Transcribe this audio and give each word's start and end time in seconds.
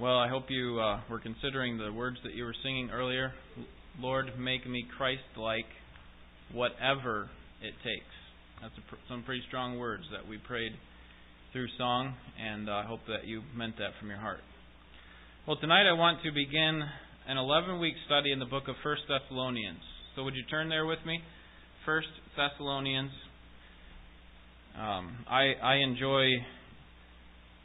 Well, 0.00 0.16
I 0.16 0.28
hope 0.28 0.44
you 0.48 0.78
uh, 0.78 1.00
were 1.10 1.18
considering 1.18 1.76
the 1.76 1.92
words 1.92 2.18
that 2.22 2.32
you 2.32 2.44
were 2.44 2.54
singing 2.62 2.88
earlier. 2.90 3.32
Lord, 3.98 4.26
make 4.38 4.64
me 4.64 4.86
Christ 4.96 5.26
like, 5.36 5.66
whatever 6.52 7.28
it 7.60 7.74
takes. 7.82 8.14
That's 8.62 8.74
pr- 8.88 9.02
some 9.08 9.24
pretty 9.24 9.42
strong 9.48 9.76
words 9.76 10.04
that 10.12 10.30
we 10.30 10.38
prayed 10.38 10.70
through 11.52 11.66
song, 11.76 12.14
and 12.40 12.68
uh, 12.68 12.74
I 12.74 12.84
hope 12.84 13.00
that 13.08 13.26
you 13.26 13.42
meant 13.56 13.76
that 13.78 13.90
from 13.98 14.08
your 14.08 14.20
heart. 14.20 14.38
Well, 15.48 15.56
tonight 15.60 15.90
I 15.90 15.94
want 15.94 16.22
to 16.22 16.30
begin 16.30 16.80
an 17.26 17.36
11 17.36 17.80
week 17.80 17.94
study 18.06 18.30
in 18.30 18.38
the 18.38 18.46
book 18.46 18.68
of 18.68 18.76
1 18.84 18.96
Thessalonians. 19.08 19.82
So, 20.14 20.22
would 20.22 20.36
you 20.36 20.44
turn 20.48 20.68
there 20.68 20.86
with 20.86 21.00
me? 21.04 21.18
1 21.84 22.02
Thessalonians. 22.36 23.10
Um, 24.78 25.26
I, 25.28 25.54
I 25.60 25.74
enjoy 25.78 26.38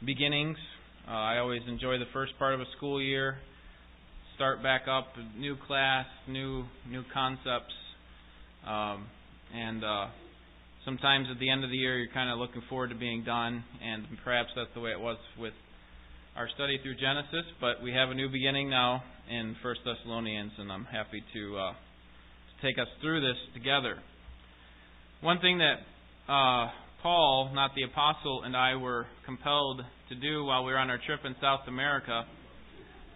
beginnings 0.04 0.58
uh, 1.06 1.12
I 1.12 1.38
always 1.38 1.60
enjoy 1.68 1.98
the 1.98 2.08
first 2.14 2.32
part 2.38 2.54
of 2.54 2.60
a 2.60 2.64
school 2.76 3.02
year. 3.02 3.36
Start 4.36 4.62
back 4.62 4.82
up, 4.88 5.08
new 5.36 5.54
class, 5.66 6.06
new 6.26 6.64
new 6.88 7.02
concepts, 7.12 7.74
um, 8.66 9.06
and 9.54 9.84
uh, 9.84 10.06
sometimes 10.84 11.28
at 11.30 11.38
the 11.38 11.50
end 11.50 11.62
of 11.62 11.70
the 11.70 11.76
year 11.76 11.98
you're 11.98 12.12
kind 12.14 12.30
of 12.30 12.38
looking 12.38 12.62
forward 12.70 12.88
to 12.88 12.94
being 12.94 13.22
done. 13.22 13.62
And 13.82 14.06
perhaps 14.24 14.48
that's 14.56 14.70
the 14.74 14.80
way 14.80 14.92
it 14.92 14.98
was 15.00 15.18
with 15.38 15.52
our 16.36 16.48
study 16.54 16.78
through 16.82 16.94
Genesis. 16.94 17.44
But 17.60 17.82
we 17.82 17.92
have 17.92 18.08
a 18.08 18.14
new 18.14 18.30
beginning 18.30 18.70
now 18.70 19.02
in 19.30 19.56
First 19.62 19.80
Thessalonians, 19.84 20.52
and 20.58 20.72
I'm 20.72 20.86
happy 20.86 21.22
to, 21.34 21.56
uh, 21.58 21.72
to 21.72 22.66
take 22.66 22.78
us 22.78 22.88
through 23.02 23.20
this 23.20 23.36
together. 23.52 23.98
One 25.20 25.38
thing 25.40 25.58
that 25.58 25.84
uh, 26.32 26.70
Paul, 27.02 27.50
not 27.52 27.72
the 27.76 27.82
apostle, 27.82 28.42
and 28.44 28.56
I 28.56 28.76
were 28.76 29.06
compelled 29.26 29.82
to 30.08 30.14
do 30.14 30.44
while 30.44 30.64
we 30.64 30.72
were 30.72 30.78
on 30.78 30.90
our 30.90 31.00
trip 31.06 31.20
in 31.24 31.34
South 31.40 31.66
America 31.66 32.24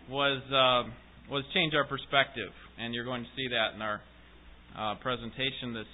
was 0.08 0.42
uh, 0.48 0.88
was 1.30 1.44
change 1.52 1.74
our 1.74 1.84
perspective, 1.84 2.50
and 2.78 2.94
you're 2.94 3.04
going 3.04 3.22
to 3.22 3.30
see 3.36 3.48
that 3.48 3.74
in 3.74 3.82
our 3.82 4.00
uh, 4.76 4.94
presentation 5.02 5.74
this 5.74 5.90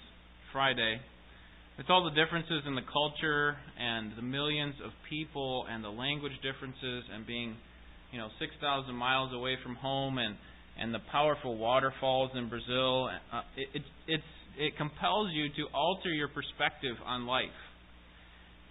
Friday. 0.53 1.01
It's 1.79 1.91
all 1.91 2.05
the 2.05 2.15
differences 2.15 2.63
in 2.67 2.77
the 2.77 2.87
culture 2.93 3.57
and 3.79 4.13
the 4.17 4.23
millions 4.23 4.75
of 4.85 4.93
people 5.11 5.67
and 5.69 5.83
the 5.83 5.91
language 5.91 6.33
differences 6.41 7.03
and 7.13 7.27
being, 7.27 7.57
you 8.13 8.19
know, 8.19 8.29
6,000 8.39 8.95
miles 8.95 9.35
away 9.35 9.57
from 9.63 9.75
home 9.75 10.19
and 10.19 10.37
and 10.79 10.93
the 10.93 11.03
powerful 11.11 11.57
waterfalls 11.57 12.31
in 12.35 12.49
Brazil. 12.49 13.09
Uh, 13.33 13.43
it, 13.57 13.69
it 13.75 13.83
it's 14.07 14.33
it 14.57 14.77
compels 14.77 15.31
you 15.33 15.49
to 15.49 15.71
alter 15.75 16.11
your 16.11 16.29
perspective 16.29 16.95
on 17.05 17.27
life. 17.27 17.59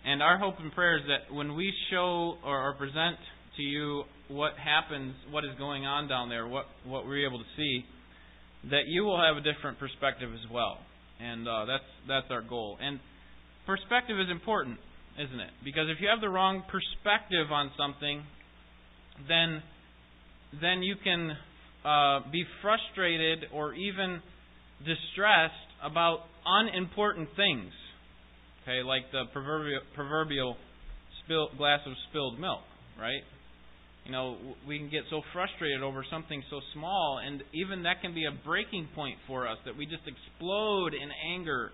And 0.05 0.21
our 0.21 0.37
hope 0.37 0.55
and 0.59 0.71
prayer 0.73 0.97
is 0.97 1.03
that 1.07 1.33
when 1.33 1.55
we 1.55 1.71
show 1.89 2.35
or, 2.45 2.69
or 2.69 2.73
present 2.73 3.17
to 3.57 3.63
you 3.63 4.03
what 4.27 4.51
happens, 4.57 5.13
what 5.31 5.45
is 5.45 5.51
going 5.57 5.85
on 5.85 6.07
down 6.07 6.29
there, 6.29 6.47
what, 6.47 6.65
what 6.85 7.05
we're 7.05 7.25
able 7.25 7.39
to 7.39 7.45
see, 7.55 7.85
that 8.69 8.83
you 8.87 9.03
will 9.03 9.19
have 9.19 9.37
a 9.37 9.41
different 9.41 9.79
perspective 9.79 10.29
as 10.33 10.51
well. 10.51 10.77
And 11.21 11.47
uh, 11.47 11.65
that's, 11.65 11.83
that's 12.07 12.27
our 12.31 12.41
goal. 12.41 12.77
And 12.81 12.99
perspective 13.65 14.19
is 14.19 14.27
important, 14.29 14.77
isn't 15.19 15.39
it? 15.39 15.51
Because 15.63 15.87
if 15.89 16.01
you 16.01 16.09
have 16.09 16.21
the 16.21 16.29
wrong 16.29 16.63
perspective 16.67 17.51
on 17.51 17.71
something, 17.77 18.23
then, 19.27 19.61
then 20.59 20.83
you 20.83 20.95
can 21.01 21.31
uh, 21.85 22.19
be 22.31 22.43
frustrated 22.61 23.45
or 23.53 23.73
even 23.73 24.21
distressed 24.79 25.53
about 25.83 26.19
unimportant 26.45 27.29
things. 27.35 27.71
Okay, 28.64 28.81
like 28.81 29.11
the 29.11 29.23
proverbial, 29.33 29.81
proverbial 29.94 30.56
spill, 31.23 31.50
glass 31.58 31.81
of 31.86 31.94
spilled 32.09 32.39
milk, 32.39 32.61
right? 32.97 33.23
You 34.05 34.11
know, 34.11 34.38
we 34.67 34.80
can 34.80 34.89
get 34.89 35.03
so 35.09 35.22
frustrated 35.33 35.83
over 35.83 36.05
something 36.09 36.42
so 36.50 36.59
small, 36.73 37.20
and 37.25 37.44
even 37.53 37.83
that 37.83 38.02
can 38.02 38.14
be 38.14 38.23
a 38.23 38.31
breaking 38.45 38.88
point 38.95 39.17
for 39.27 39.48
us 39.48 39.58
that 39.65 39.76
we 39.77 39.86
just 39.86 40.04
explode 40.08 40.93
in 40.93 41.10
anger 41.36 41.71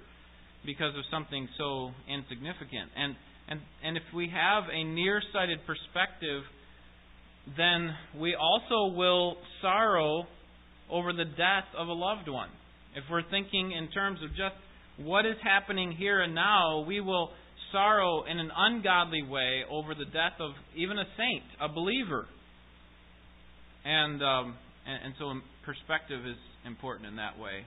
because 0.66 0.94
of 0.98 1.04
something 1.12 1.48
so 1.58 1.92
insignificant. 2.10 2.90
And 2.96 3.16
and 3.50 3.60
and 3.84 3.98
if 3.98 4.04
we 4.14 4.30
have 4.34 4.64
a 4.74 4.84
nearsighted 4.84 5.60
perspective, 5.66 6.42
then 7.58 7.94
we 8.20 8.36
also 8.36 8.96
will 8.96 9.38
sorrow 9.62 10.26
over 10.92 11.14
the 11.14 11.26
death 11.26 11.70
of 11.78 11.88
a 11.88 11.94
loved 11.94 12.30
one. 12.30 12.50
If 12.96 13.04
we're 13.10 13.28
thinking 13.30 13.72
in 13.72 13.90
terms 13.92 14.20
of 14.24 14.30
just 14.32 14.58
what 15.04 15.26
is 15.26 15.36
happening 15.44 15.96
here 15.98 16.22
and 16.22 16.36
now, 16.36 16.84
we 16.86 17.00
will 17.00 17.30
sorrow 17.72 18.24
in 18.30 18.40
an 18.40 18.52
ungodly 18.56 19.24
way 19.24 19.62
over 19.70 19.96
the 19.96 20.06
death 20.06 20.40
of 20.40 20.52
even 20.76 20.98
a 20.98 21.06
saint, 21.18 21.44
a 21.62 21.70
believer. 21.70 22.26
And, 23.86 24.22
um, 24.22 24.56
and, 24.86 25.06
and 25.06 25.14
so 25.18 25.32
perspective 25.66 26.26
is 26.26 26.38
important 26.66 27.08
in 27.08 27.16
that 27.16 27.40
way 27.40 27.64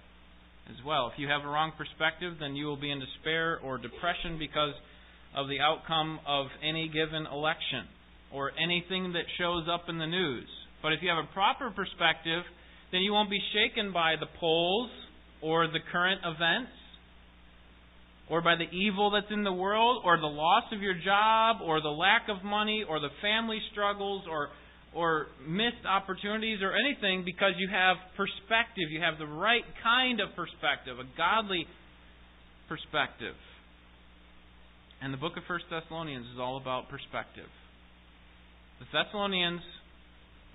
as 0.68 0.76
well. 0.84 1.10
If 1.12 1.18
you 1.18 1.28
have 1.28 1.42
a 1.42 1.48
wrong 1.48 1.72
perspective, 1.76 2.34
then 2.38 2.54
you 2.54 2.66
will 2.66 2.80
be 2.80 2.90
in 2.90 3.00
despair 3.00 3.58
or 3.64 3.78
depression 3.78 4.38
because 4.38 4.74
of 5.34 5.48
the 5.48 5.60
outcome 5.60 6.20
of 6.26 6.46
any 6.62 6.88
given 6.88 7.26
election 7.26 7.88
or 8.32 8.52
anything 8.62 9.12
that 9.14 9.24
shows 9.38 9.66
up 9.72 9.88
in 9.88 9.98
the 9.98 10.06
news. 10.06 10.48
But 10.82 10.92
if 10.92 11.00
you 11.00 11.08
have 11.08 11.24
a 11.24 11.32
proper 11.32 11.70
perspective, 11.70 12.42
then 12.92 13.00
you 13.00 13.12
won't 13.12 13.30
be 13.30 13.40
shaken 13.54 13.92
by 13.92 14.16
the 14.20 14.28
polls 14.38 14.90
or 15.40 15.66
the 15.66 15.80
current 15.90 16.20
events 16.24 16.72
or 18.32 18.40
by 18.40 18.56
the 18.56 18.64
evil 18.72 19.10
that's 19.10 19.30
in 19.30 19.44
the 19.44 19.52
world, 19.52 20.00
or 20.06 20.16
the 20.16 20.24
loss 20.24 20.64
of 20.72 20.80
your 20.80 20.94
job, 20.94 21.60
or 21.60 21.82
the 21.82 21.92
lack 21.92 22.32
of 22.32 22.42
money, 22.42 22.82
or 22.88 22.98
the 22.98 23.12
family 23.20 23.60
struggles, 23.70 24.24
or 24.24 24.48
or 24.94 25.26
missed 25.46 25.84
opportunities 25.88 26.60
or 26.60 26.72
anything 26.72 27.24
because 27.24 27.52
you 27.56 27.68
have 27.68 27.96
perspective. 28.16 28.88
You 28.88 29.00
have 29.00 29.18
the 29.18 29.26
right 29.26 29.64
kind 29.82 30.20
of 30.20 30.28
perspective, 30.36 30.96
a 30.96 31.08
godly 31.16 31.66
perspective. 32.68 33.36
And 35.00 35.12
the 35.12 35.18
book 35.18 35.36
of 35.36 35.44
First 35.48 35.64
Thessalonians 35.68 36.26
is 36.32 36.40
all 36.40 36.56
about 36.56 36.88
perspective. 36.88 37.48
The 38.80 38.86
Thessalonians 38.92 39.60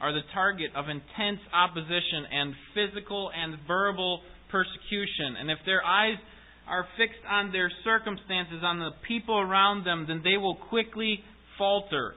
are 0.02 0.14
the 0.14 0.26
target 0.34 0.70
of 0.76 0.86
intense 0.86 1.42
opposition 1.54 2.26
and 2.30 2.54
physical 2.74 3.30
and 3.34 3.58
verbal 3.68 4.22
persecution. 4.50 5.38
And 5.42 5.50
if 5.50 5.58
their 5.66 5.84
eyes 5.84 6.18
are 6.68 6.86
fixed 6.98 7.24
on 7.30 7.52
their 7.52 7.72
circumstances, 7.84 8.60
on 8.64 8.80
the 8.80 8.92
people 9.08 9.40
around 9.40 9.86
them, 9.86 10.06
then 10.08 10.22
they 10.24 10.38
will 10.38 10.56
quickly 10.56 11.20
falter. 11.58 12.14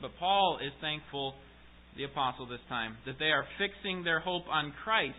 But 0.00 0.10
Paul 0.18 0.58
is 0.64 0.72
thankful, 0.80 1.34
the 1.96 2.04
apostle 2.04 2.46
this 2.46 2.60
time, 2.68 2.96
that 3.06 3.18
they 3.18 3.30
are 3.30 3.44
fixing 3.58 4.02
their 4.02 4.20
hope 4.20 4.44
on 4.50 4.72
Christ. 4.84 5.16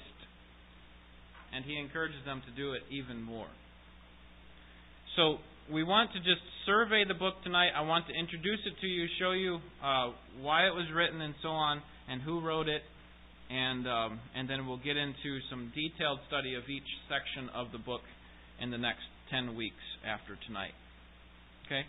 And 1.53 1.63
he 1.63 1.77
encourages 1.79 2.25
them 2.25 2.41
to 2.45 2.51
do 2.55 2.73
it 2.73 2.81
even 2.91 3.21
more. 3.21 3.47
So, 5.15 5.37
we 5.71 5.83
want 5.83 6.11
to 6.11 6.19
just 6.19 6.41
survey 6.65 7.05
the 7.07 7.13
book 7.13 7.35
tonight. 7.43 7.69
I 7.75 7.81
want 7.81 8.07
to 8.07 8.13
introduce 8.13 8.59
it 8.65 8.73
to 8.81 8.87
you, 8.87 9.07
show 9.17 9.31
you 9.31 9.59
uh, 9.81 10.11
why 10.41 10.67
it 10.67 10.73
was 10.73 10.87
written 10.93 11.21
and 11.21 11.33
so 11.41 11.49
on, 11.49 11.81
and 12.09 12.21
who 12.21 12.41
wrote 12.41 12.67
it, 12.67 12.81
and 13.49 13.87
um, 13.87 14.19
and 14.35 14.49
then 14.49 14.67
we'll 14.67 14.77
get 14.77 14.97
into 14.97 15.39
some 15.49 15.71
detailed 15.75 16.19
study 16.27 16.55
of 16.55 16.63
each 16.69 16.87
section 17.09 17.49
of 17.53 17.71
the 17.71 17.77
book 17.77 18.01
in 18.61 18.71
the 18.71 18.77
next 18.77 19.03
ten 19.29 19.55
weeks 19.55 19.83
after 20.05 20.37
tonight. 20.47 20.73
Okay. 21.65 21.83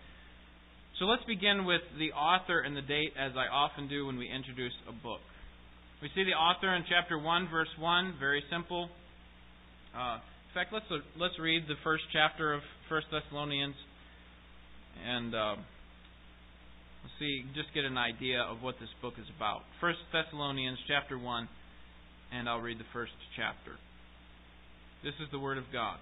So 0.98 1.06
let's 1.06 1.24
begin 1.24 1.64
with 1.64 1.82
the 1.98 2.12
author 2.12 2.60
and 2.60 2.76
the 2.76 2.82
date, 2.82 3.12
as 3.18 3.32
I 3.36 3.50
often 3.50 3.88
do 3.88 4.06
when 4.06 4.16
we 4.16 4.30
introduce 4.30 4.72
a 4.88 4.92
book. 4.92 5.20
We 6.00 6.08
see 6.14 6.24
the 6.24 6.38
author 6.38 6.74
in 6.74 6.84
chapter 6.88 7.18
one, 7.18 7.48
verse 7.50 7.72
one. 7.78 8.14
Very 8.20 8.42
simple. 8.50 8.88
Uh, 9.96 10.18
in 10.18 10.52
fact, 10.54 10.72
let's 10.72 10.86
let's 11.18 11.38
read 11.38 11.64
the 11.66 11.78
first 11.82 12.04
chapter 12.12 12.54
of 12.54 12.62
First 12.88 13.06
Thessalonians, 13.10 13.76
and. 15.06 15.34
Uh, 15.34 15.56
see, 17.18 17.44
just 17.54 17.72
get 17.74 17.84
an 17.84 17.98
idea 17.98 18.40
of 18.42 18.62
what 18.62 18.76
this 18.80 18.90
book 19.02 19.14
is 19.18 19.26
about. 19.36 19.62
First 19.80 19.98
Thessalonians 20.12 20.78
chapter 20.88 21.18
one, 21.18 21.48
and 22.32 22.48
I'll 22.48 22.60
read 22.60 22.78
the 22.78 22.92
first 22.92 23.12
chapter. 23.36 23.78
This 25.02 25.14
is 25.20 25.28
the 25.30 25.38
word 25.38 25.58
of 25.58 25.64
God. 25.72 25.98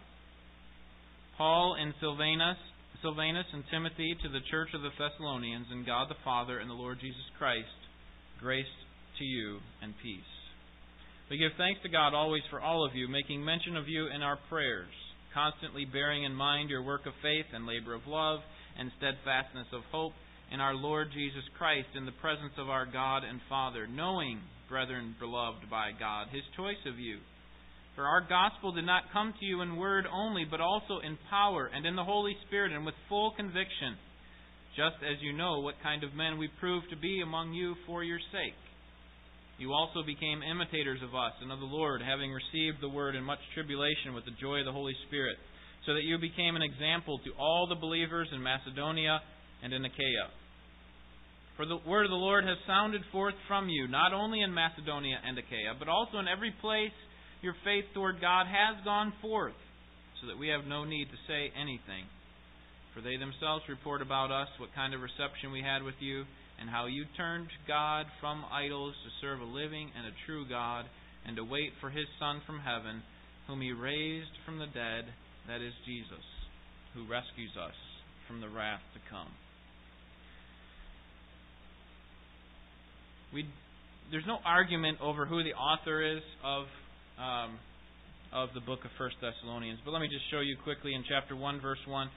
Paul 1.36 1.76
and 1.80 1.92
Silvanus, 2.00 2.58
Silvanus 3.02 3.46
and 3.52 3.64
Timothy 3.70 4.16
to 4.22 4.28
the 4.28 4.44
church 4.50 4.68
of 4.74 4.82
the 4.82 4.94
Thessalonians, 4.96 5.66
and 5.70 5.84
God 5.84 6.08
the 6.08 6.22
Father 6.24 6.58
and 6.58 6.70
the 6.70 6.74
Lord 6.74 6.98
Jesus 7.00 7.26
Christ, 7.38 7.66
grace 8.38 8.70
to 9.18 9.24
you 9.24 9.58
and 9.82 9.94
peace. 10.02 10.32
We 11.30 11.38
give 11.38 11.52
thanks 11.56 11.80
to 11.82 11.88
God 11.88 12.14
always 12.14 12.42
for 12.50 12.60
all 12.60 12.86
of 12.86 12.94
you, 12.94 13.08
making 13.08 13.44
mention 13.44 13.76
of 13.76 13.88
you 13.88 14.06
in 14.14 14.22
our 14.22 14.38
prayers, 14.48 14.92
constantly 15.32 15.84
bearing 15.84 16.24
in 16.24 16.34
mind 16.34 16.70
your 16.70 16.82
work 16.82 17.06
of 17.06 17.14
faith 17.22 17.46
and 17.54 17.66
labor 17.66 17.94
of 17.94 18.06
love 18.06 18.40
and 18.78 18.90
steadfastness 18.98 19.66
of 19.72 19.82
hope 19.90 20.12
in 20.52 20.60
our 20.60 20.74
Lord 20.74 21.08
Jesus 21.14 21.48
Christ 21.56 21.88
in 21.96 22.04
the 22.04 22.20
presence 22.20 22.52
of 22.60 22.68
our 22.68 22.84
God 22.84 23.24
and 23.24 23.40
Father, 23.48 23.88
knowing, 23.88 24.38
brethren 24.68 25.16
beloved 25.18 25.64
by 25.70 25.96
God, 25.98 26.28
his 26.28 26.44
choice 26.54 26.80
of 26.84 27.00
you. 27.00 27.24
For 27.96 28.04
our 28.04 28.20
gospel 28.20 28.72
did 28.72 28.84
not 28.84 29.12
come 29.12 29.32
to 29.32 29.46
you 29.46 29.62
in 29.62 29.80
word 29.80 30.04
only, 30.12 30.44
but 30.44 30.60
also 30.60 31.00
in 31.00 31.16
power 31.30 31.70
and 31.72 31.86
in 31.86 31.96
the 31.96 32.04
Holy 32.04 32.36
Spirit 32.46 32.72
and 32.72 32.84
with 32.84 32.94
full 33.08 33.32
conviction, 33.32 33.96
just 34.76 35.00
as 35.00 35.16
you 35.24 35.32
know 35.32 35.60
what 35.60 35.80
kind 35.82 36.04
of 36.04 36.12
men 36.12 36.36
we 36.36 36.52
proved 36.60 36.88
to 36.90 37.00
be 37.00 37.20
among 37.24 37.52
you 37.52 37.74
for 37.86 38.04
your 38.04 38.20
sake. 38.30 38.56
You 39.56 39.72
also 39.72 40.04
became 40.04 40.44
imitators 40.44 41.00
of 41.00 41.16
us 41.16 41.32
and 41.40 41.52
of 41.52 41.60
the 41.60 41.72
Lord, 41.72 42.02
having 42.04 42.28
received 42.28 42.80
the 42.80 42.92
word 42.92 43.16
in 43.16 43.24
much 43.24 43.40
tribulation 43.54 44.12
with 44.12 44.24
the 44.24 44.36
joy 44.40 44.60
of 44.60 44.66
the 44.68 44.76
Holy 44.76 44.96
Spirit, 45.08 45.36
so 45.86 45.94
that 45.94 46.04
you 46.04 46.18
became 46.20 46.56
an 46.56 46.62
example 46.62 47.20
to 47.24 47.32
all 47.40 47.66
the 47.68 47.80
believers 47.80 48.28
in 48.32 48.42
Macedonia 48.42 49.20
and 49.62 49.72
in 49.72 49.84
Achaia. 49.84 50.41
For 51.62 51.70
the 51.70 51.86
word 51.86 52.02
of 52.02 52.10
the 52.10 52.18
Lord 52.18 52.42
has 52.42 52.58
sounded 52.66 53.06
forth 53.14 53.38
from 53.46 53.68
you, 53.70 53.86
not 53.86 54.10
only 54.12 54.42
in 54.42 54.50
Macedonia 54.50 55.22
and 55.22 55.38
Achaia, 55.38 55.78
but 55.78 55.86
also 55.86 56.18
in 56.18 56.26
every 56.26 56.50
place 56.50 56.90
your 57.38 57.54
faith 57.62 57.86
toward 57.94 58.20
God 58.20 58.50
has 58.50 58.82
gone 58.82 59.14
forth, 59.22 59.54
so 60.18 60.26
that 60.26 60.42
we 60.42 60.50
have 60.50 60.66
no 60.66 60.82
need 60.82 61.06
to 61.06 61.24
say 61.30 61.54
anything. 61.54 62.10
For 62.90 63.00
they 63.00 63.14
themselves 63.14 63.62
report 63.70 64.02
about 64.02 64.34
us 64.34 64.50
what 64.58 64.74
kind 64.74 64.90
of 64.90 65.06
reception 65.06 65.54
we 65.54 65.62
had 65.62 65.86
with 65.86 65.94
you, 66.02 66.26
and 66.58 66.66
how 66.66 66.90
you 66.90 67.06
turned 67.14 67.46
God 67.70 68.10
from 68.18 68.42
idols 68.50 68.98
to 69.06 69.22
serve 69.22 69.38
a 69.38 69.46
living 69.46 69.86
and 69.94 70.10
a 70.10 70.18
true 70.26 70.42
God, 70.50 70.90
and 71.30 71.38
to 71.38 71.46
wait 71.46 71.78
for 71.78 71.94
his 71.94 72.10
Son 72.18 72.42
from 72.42 72.58
heaven, 72.58 73.06
whom 73.46 73.62
he 73.62 73.70
raised 73.70 74.34
from 74.42 74.58
the 74.58 74.66
dead, 74.74 75.06
that 75.46 75.62
is 75.62 75.78
Jesus, 75.86 76.26
who 76.98 77.06
rescues 77.06 77.54
us 77.54 77.78
from 78.26 78.42
the 78.42 78.50
wrath 78.50 78.82
to 78.98 79.00
come. 79.06 79.30
We, 83.32 83.46
there's 84.10 84.26
no 84.26 84.38
argument 84.44 84.98
over 85.00 85.24
who 85.24 85.42
the 85.42 85.54
author 85.54 86.04
is 86.04 86.22
of 86.44 86.64
um, 87.18 87.58
of 88.32 88.48
the 88.54 88.60
book 88.60 88.80
of 88.84 88.90
First 88.96 89.16
Thessalonians, 89.20 89.78
but 89.84 89.92
let 89.92 90.00
me 90.00 90.08
just 90.08 90.24
show 90.30 90.40
you 90.40 90.56
quickly 90.64 90.94
in 90.94 91.04
chapter 91.08 91.36
one, 91.36 91.60
verse 91.60 91.80
one. 91.86 92.08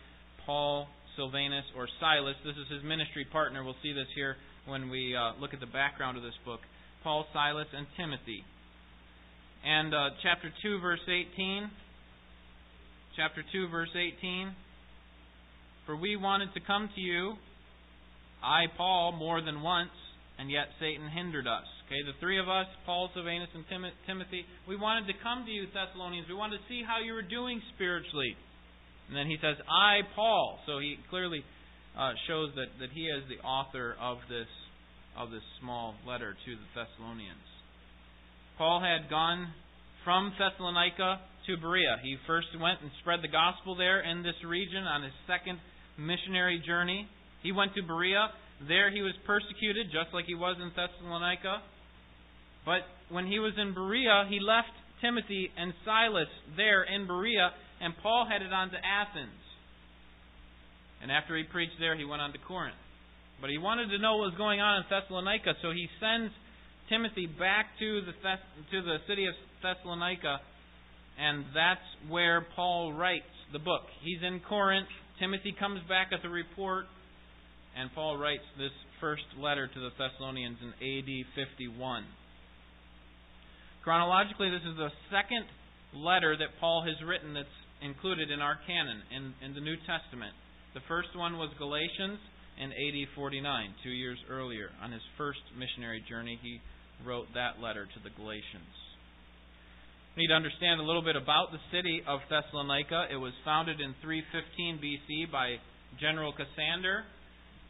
Paul, 0.46 0.88
Silvanus, 1.16 1.66
or 1.76 1.88
Silas. 2.00 2.36
This 2.46 2.56
is 2.56 2.72
his 2.72 2.84
ministry 2.84 3.26
partner. 3.32 3.64
We'll 3.64 3.80
see 3.84 3.94
this 3.94 4.08
here 4.16 4.36
when 4.68 4.90
we 4.90 5.16
uh, 5.16 5.40
look 5.40 5.54
at 5.54 5.60
the 5.60 5.72
background 5.72 6.18
of 6.18 6.24
this 6.24 6.38
book. 6.46 6.60
Paul, 7.04 7.26
Silas, 7.34 7.68
and 7.76 7.88
Timothy. 7.98 8.44
And 9.66 9.94
uh, 9.94 10.10
chapter 10.22 10.52
2, 10.64 10.80
verse 10.80 11.04
18. 11.08 11.70
Chapter 13.16 13.44
2, 13.52 13.68
verse 13.70 13.90
18. 13.96 14.54
For 15.86 15.96
we 15.96 16.16
wanted 16.16 16.54
to 16.54 16.60
come 16.60 16.90
to 16.94 17.02
you, 17.02 17.34
I, 18.44 18.66
Paul, 18.78 19.12
more 19.12 19.42
than 19.42 19.62
once, 19.62 19.90
and 20.38 20.52
yet 20.52 20.68
Satan 20.80 21.08
hindered 21.08 21.48
us. 21.48 21.66
Okay, 21.88 22.02
the 22.04 22.18
three 22.20 22.40
of 22.40 22.50
us, 22.50 22.66
Paul, 22.86 23.10
Silvanus, 23.14 23.50
and 23.54 23.64
Timothy, 23.70 24.44
we 24.68 24.76
wanted 24.76 25.08
to 25.08 25.16
come 25.22 25.46
to 25.46 25.52
you, 25.52 25.70
Thessalonians. 25.70 26.28
We 26.28 26.36
wanted 26.36 26.58
to 26.60 26.68
see 26.68 26.82
how 26.82 27.00
you 27.00 27.14
were 27.14 27.26
doing 27.26 27.62
spiritually. 27.76 28.36
And 29.08 29.16
then 29.16 29.28
he 29.28 29.38
says, 29.38 29.56
I, 29.70 30.02
Paul. 30.16 30.60
So 30.66 30.80
he 30.80 30.98
clearly 31.10 31.46
uh, 31.94 32.18
shows 32.28 32.50
that, 32.58 32.74
that 32.82 32.90
he 32.92 33.06
is 33.06 33.24
the 33.30 33.40
author 33.46 33.96
of 34.02 34.18
this, 34.28 34.50
of 35.18 35.30
this 35.30 35.46
small 35.62 35.94
letter 36.08 36.34
to 36.34 36.52
the 36.58 36.68
Thessalonians. 36.74 37.46
Paul 38.58 38.82
had 38.82 39.10
gone 39.10 39.54
from 40.04 40.34
Thessalonica 40.40 41.22
to 41.48 41.58
Berea. 41.58 42.02
He 42.02 42.18
first 42.26 42.48
went 42.60 42.82
and 42.82 42.90
spread 43.02 43.22
the 43.22 43.30
gospel 43.30 43.76
there 43.76 44.02
in 44.02 44.24
this 44.24 44.38
region 44.46 44.84
on 44.84 45.04
his 45.04 45.14
second 45.28 45.60
missionary 45.98 46.62
journey. 46.66 47.08
He 47.44 47.52
went 47.52 47.76
to 47.76 47.84
Berea. 47.84 48.30
There 48.62 48.90
he 48.90 49.02
was 49.02 49.14
persecuted, 49.26 49.88
just 49.92 50.14
like 50.14 50.26
he 50.26 50.36
was 50.36 50.58
in 50.62 50.72
Thessalonica. 50.76 51.62
But 52.66 52.88
when 53.10 53.28
he 53.28 53.40
was 53.40 53.54
in 53.58 53.74
Berea, 53.74 54.26
he 54.30 54.40
left 54.40 54.72
Timothy 55.02 55.52
and 55.58 55.74
Silas 55.84 56.30
there 56.56 56.84
in 56.84 57.06
Berea 57.06 57.52
and 57.82 57.94
Paul 58.02 58.26
headed 58.30 58.54
on 58.54 58.70
to 58.72 58.78
Athens. 58.78 59.42
And 61.02 61.12
after 61.12 61.36
he 61.38 61.44
preached 61.44 61.76
there, 61.80 61.96
he 61.96 62.06
went 62.06 62.22
on 62.22 62.32
to 62.32 62.40
Corinth. 62.40 62.78
But 63.42 63.50
he 63.50 63.58
wanted 63.58 63.90
to 63.90 63.98
know 64.00 64.18
what 64.18 64.32
was 64.32 64.38
going 64.38 64.62
on 64.62 64.78
in 64.78 64.84
Thessalonica, 64.90 65.56
so 65.62 65.72
he 65.72 65.90
sends 66.00 66.34
Timothy 66.88 67.28
back 67.28 67.78
to 67.80 68.02
the 68.02 68.14
Thess- 68.24 68.40
to 68.72 68.82
the 68.82 69.00
city 69.08 69.26
of 69.26 69.36
Thessalonica, 69.62 70.40
and 71.18 71.46
that's 71.54 71.84
where 72.08 72.42
Paul 72.56 72.94
writes 72.94 73.30
the 73.52 73.60
book. 73.60 73.90
He's 74.02 74.24
in 74.24 74.40
Corinth. 74.40 74.88
Timothy 75.20 75.52
comes 75.52 75.82
back 75.84 76.12
with 76.12 76.24
a 76.24 76.30
report, 76.30 76.88
and 77.78 77.94
Paul 77.94 78.18
writes 78.18 78.44
this 78.58 78.72
first 79.00 79.28
letter 79.38 79.68
to 79.68 79.80
the 79.80 79.92
Thessalonians 80.00 80.58
in 80.64 80.72
AD 80.80 81.12
51. 81.36 82.06
Chronologically, 83.84 84.50
this 84.50 84.64
is 84.64 84.78
the 84.78 84.90
second 85.12 85.46
letter 85.94 86.36
that 86.36 86.58
Paul 86.60 86.84
has 86.88 86.96
written 87.06 87.34
that's 87.34 87.60
included 87.84 88.32
in 88.32 88.40
our 88.40 88.58
canon 88.66 89.04
in, 89.12 89.24
in 89.46 89.54
the 89.54 89.62
New 89.62 89.76
Testament. 89.86 90.34
The 90.74 90.84
first 90.88 91.16
one 91.16 91.38
was 91.38 91.52
Galatians 91.60 92.20
in 92.58 92.72
AD 92.72 92.98
49, 93.16 93.44
two 93.84 93.92
years 93.92 94.18
earlier. 94.30 94.72
On 94.82 94.92
his 94.92 95.04
first 95.18 95.44
missionary 95.56 96.04
journey, 96.08 96.40
he 96.42 96.60
wrote 97.04 97.28
that 97.36 97.60
letter 97.62 97.86
to 97.86 98.00
the 98.04 98.10
Galatians. 98.16 98.72
We 100.16 100.24
need 100.24 100.32
to 100.32 100.40
understand 100.40 100.80
a 100.80 100.84
little 100.84 101.04
bit 101.04 101.20
about 101.20 101.52
the 101.52 101.60
city 101.76 102.00
of 102.08 102.24
Thessalonica. 102.32 103.12
It 103.12 103.20
was 103.20 103.34
founded 103.44 103.82
in 103.84 103.94
315 104.00 104.80
BC 104.80 105.32
by 105.32 105.60
General 106.00 106.32
Cassander. 106.32 107.04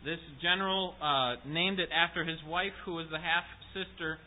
This 0.05 0.19
general 0.41 0.93
uh, 1.01 1.35
named 1.47 1.79
it 1.79 1.89
after 1.91 2.23
his 2.23 2.37
wife, 2.47 2.73
who 2.85 2.93
was 2.93 3.07
the 3.11 3.17
half 3.17 3.43
sister 3.73 4.17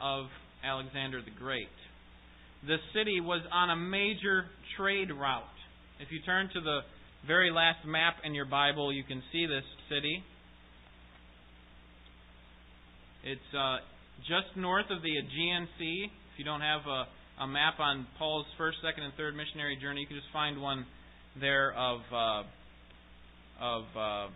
of 0.00 0.26
Alexander 0.64 1.22
the 1.22 1.30
Great 1.30 1.68
the 2.66 2.76
city 2.94 3.20
was 3.20 3.42
on 3.52 3.70
a 3.70 3.76
major 3.76 4.44
trade 4.76 5.10
route. 5.12 5.44
If 6.00 6.08
you 6.10 6.20
turn 6.26 6.48
to 6.54 6.60
the 6.60 6.80
very 7.26 7.50
last 7.50 7.86
map 7.86 8.16
in 8.24 8.34
your 8.34 8.46
Bible, 8.46 8.92
you 8.92 9.04
can 9.04 9.22
see 9.32 9.46
this 9.46 9.64
city. 9.88 10.22
It's 13.24 13.54
uh, 13.54 13.78
just 14.22 14.56
north 14.56 14.86
of 14.90 15.02
the 15.02 15.18
Aegean 15.18 15.68
Sea. 15.78 16.06
If 16.32 16.38
you 16.38 16.44
don't 16.44 16.60
have 16.60 16.82
a, 16.86 17.42
a, 17.42 17.46
map 17.46 17.78
on 17.78 18.06
Paul's 18.18 18.46
first, 18.56 18.78
second, 18.82 19.04
and 19.04 19.12
third 19.14 19.36
missionary 19.36 19.76
journey, 19.80 20.02
you 20.02 20.06
can 20.06 20.16
just 20.16 20.32
find 20.32 20.60
one 20.62 20.86
there 21.40 21.72
of 21.74 22.00
uh, 22.12 22.42
of 23.60 23.82
uh, 23.96 24.26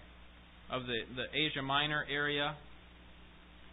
of 0.71 0.83
the 0.87 1.01
the 1.17 1.27
Asia 1.37 1.63
Minor 1.63 2.05
area. 2.11 2.55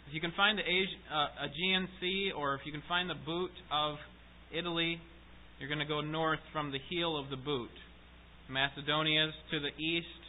If 0.08 0.14
you 0.16 0.22
can 0.22 0.34
find 0.36 0.58
the 0.58 0.64
Asia, 0.64 0.98
uh, 1.14 1.46
Aegean 1.46 1.88
Sea, 2.02 2.32
or 2.36 2.56
if 2.56 2.62
you 2.66 2.72
can 2.72 2.82
find 2.88 3.10
the 3.10 3.20
boot 3.26 3.52
of 3.72 3.98
Italy, 4.52 5.00
you're 5.60 5.70
going 5.70 5.80
to 5.80 5.86
go 5.86 6.02
north 6.02 6.40
from 6.52 6.72
the 6.72 6.80
heel 6.90 7.18
of 7.18 7.30
the 7.30 7.36
boot. 7.38 7.70
Macedonia's 8.50 9.34
to 9.52 9.60
the 9.60 9.70
east, 9.78 10.24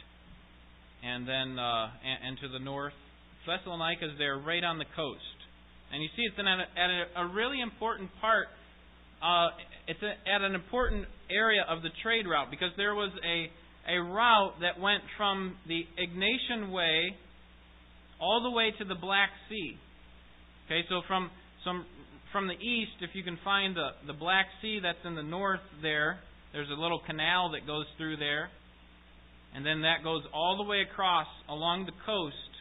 and 1.03 1.27
then 1.27 1.57
uh, 1.57 1.89
and, 2.05 2.29
and 2.29 2.37
to 2.41 2.47
the 2.49 2.59
north. 2.59 2.93
Thessalonica 3.47 4.05
is 4.05 4.11
there, 4.19 4.37
right 4.37 4.63
on 4.63 4.77
the 4.77 4.85
coast, 4.95 5.37
and 5.91 6.03
you 6.03 6.09
see 6.15 6.21
it's 6.29 6.37
in 6.37 6.45
a, 6.45 6.61
at 6.77 6.89
a, 6.89 7.25
a 7.25 7.33
really 7.33 7.59
important 7.59 8.09
part. 8.21 8.47
Uh, 9.17 9.49
it's 9.87 10.01
a, 10.03 10.13
at 10.29 10.41
an 10.41 10.53
important 10.53 11.05
area 11.29 11.65
of 11.67 11.81
the 11.81 11.89
trade 12.03 12.27
route 12.27 12.51
because 12.51 12.69
there 12.77 12.93
was 12.93 13.09
a 13.25 13.49
a 13.87 13.97
route 13.97 14.53
that 14.61 14.79
went 14.79 15.03
from 15.17 15.55
the 15.67 15.83
Egnatian 15.97 16.71
Way 16.71 17.15
all 18.19 18.43
the 18.43 18.51
way 18.51 18.71
to 18.77 18.85
the 18.85 18.95
Black 18.95 19.29
Sea. 19.49 19.77
Okay, 20.65 20.81
so 20.89 21.01
from 21.07 21.29
some 21.65 21.85
from 22.31 22.47
the 22.47 22.53
east, 22.53 22.95
if 23.01 23.09
you 23.13 23.23
can 23.23 23.37
find 23.43 23.75
the, 23.75 23.89
the 24.07 24.13
Black 24.13 24.45
Sea 24.61 24.79
that's 24.81 25.03
in 25.03 25.15
the 25.15 25.23
north 25.23 25.59
there, 25.81 26.19
there's 26.53 26.69
a 26.69 26.79
little 26.79 27.01
canal 27.05 27.51
that 27.51 27.67
goes 27.67 27.85
through 27.97 28.17
there. 28.17 28.49
And 29.53 29.65
then 29.65 29.81
that 29.81 30.03
goes 30.03 30.23
all 30.33 30.55
the 30.55 30.63
way 30.63 30.79
across 30.79 31.27
along 31.49 31.85
the 31.85 31.97
coast 32.05 32.51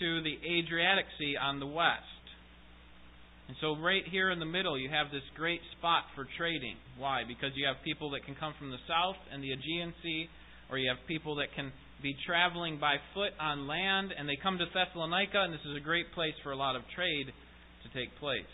to 0.00 0.22
the 0.22 0.36
Adriatic 0.40 1.04
Sea 1.18 1.36
on 1.36 1.60
the 1.60 1.66
west. 1.66 2.08
And 3.48 3.56
so, 3.60 3.76
right 3.76 4.02
here 4.08 4.30
in 4.30 4.38
the 4.38 4.48
middle, 4.48 4.78
you 4.78 4.88
have 4.88 5.12
this 5.12 5.26
great 5.36 5.60
spot 5.76 6.04
for 6.14 6.26
trading. 6.38 6.76
Why? 6.96 7.22
Because 7.26 7.52
you 7.54 7.66
have 7.66 7.76
people 7.84 8.08
that 8.16 8.24
can 8.24 8.34
come 8.34 8.54
from 8.58 8.70
the 8.70 8.80
south 8.88 9.20
and 9.30 9.42
the 9.42 9.52
Aegean 9.52 9.92
Sea, 10.02 10.26
or 10.72 10.80
you 10.80 10.88
have 10.88 11.04
people 11.06 11.36
that 11.36 11.52
can 11.52 11.68
be 12.00 12.16
traveling 12.24 12.80
by 12.80 12.96
foot 13.12 13.36
on 13.38 13.68
land, 13.68 14.10
and 14.16 14.24
they 14.24 14.40
come 14.40 14.56
to 14.56 14.64
Thessalonica, 14.72 15.44
and 15.44 15.52
this 15.52 15.60
is 15.68 15.76
a 15.76 15.84
great 15.84 16.08
place 16.16 16.32
for 16.42 16.50
a 16.50 16.56
lot 16.56 16.74
of 16.74 16.82
trade 16.96 17.28
to 17.28 17.88
take 17.92 18.08
place. 18.16 18.48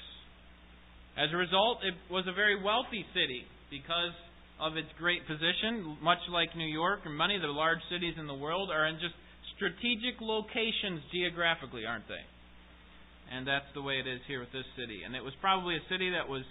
As 1.15 1.31
a 1.33 1.39
result, 1.39 1.79
it 1.87 1.95
was 2.11 2.27
a 2.27 2.35
very 2.35 2.59
wealthy 2.59 3.07
city 3.15 3.47
because 3.71 4.13
of 4.59 4.77
its 4.77 4.91
great 4.99 5.23
position, 5.31 5.97
much 6.03 6.19
like 6.29 6.59
New 6.59 6.67
York 6.67 7.07
and 7.07 7.15
many 7.15 7.39
of 7.39 7.43
the 7.43 7.55
large 7.55 7.79
cities 7.87 8.19
in 8.19 8.27
the 8.27 8.35
world 8.35 8.71
are 8.75 8.91
in 8.91 8.99
just 8.99 9.15
strategic 9.55 10.19
locations 10.19 10.99
geographically, 11.15 11.87
aren't 11.87 12.07
they? 12.11 12.23
And 13.31 13.47
that's 13.47 13.71
the 13.75 13.83
way 13.83 14.03
it 14.03 14.11
is 14.11 14.19
here 14.27 14.41
with 14.41 14.51
this 14.51 14.67
city. 14.75 15.07
And 15.07 15.15
it 15.15 15.23
was 15.23 15.35
probably 15.41 15.77
a 15.77 15.85
city 15.87 16.11
that 16.11 16.27
was 16.27 16.43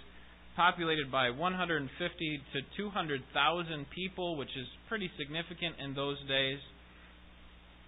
populated 0.56 1.10
by 1.10 1.30
150 1.30 2.40
to 2.52 2.60
200,000 2.76 3.86
people, 3.94 4.36
which 4.36 4.50
is 4.56 4.66
pretty 4.88 5.10
significant 5.18 5.76
in 5.82 5.94
those 5.94 6.18
days. 6.26 6.58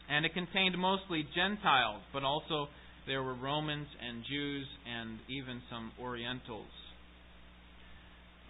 And 0.08 0.24
it 0.24 0.34
contained 0.34 0.76
mostly 0.78 1.26
Gentiles, 1.34 2.02
but 2.12 2.24
also 2.24 2.68
there 3.06 3.22
were 3.22 3.34
Romans 3.34 3.88
and 4.06 4.24
Jews 4.28 4.66
and 4.86 5.18
even 5.28 5.62
some 5.70 5.92
Orientals. 6.00 6.70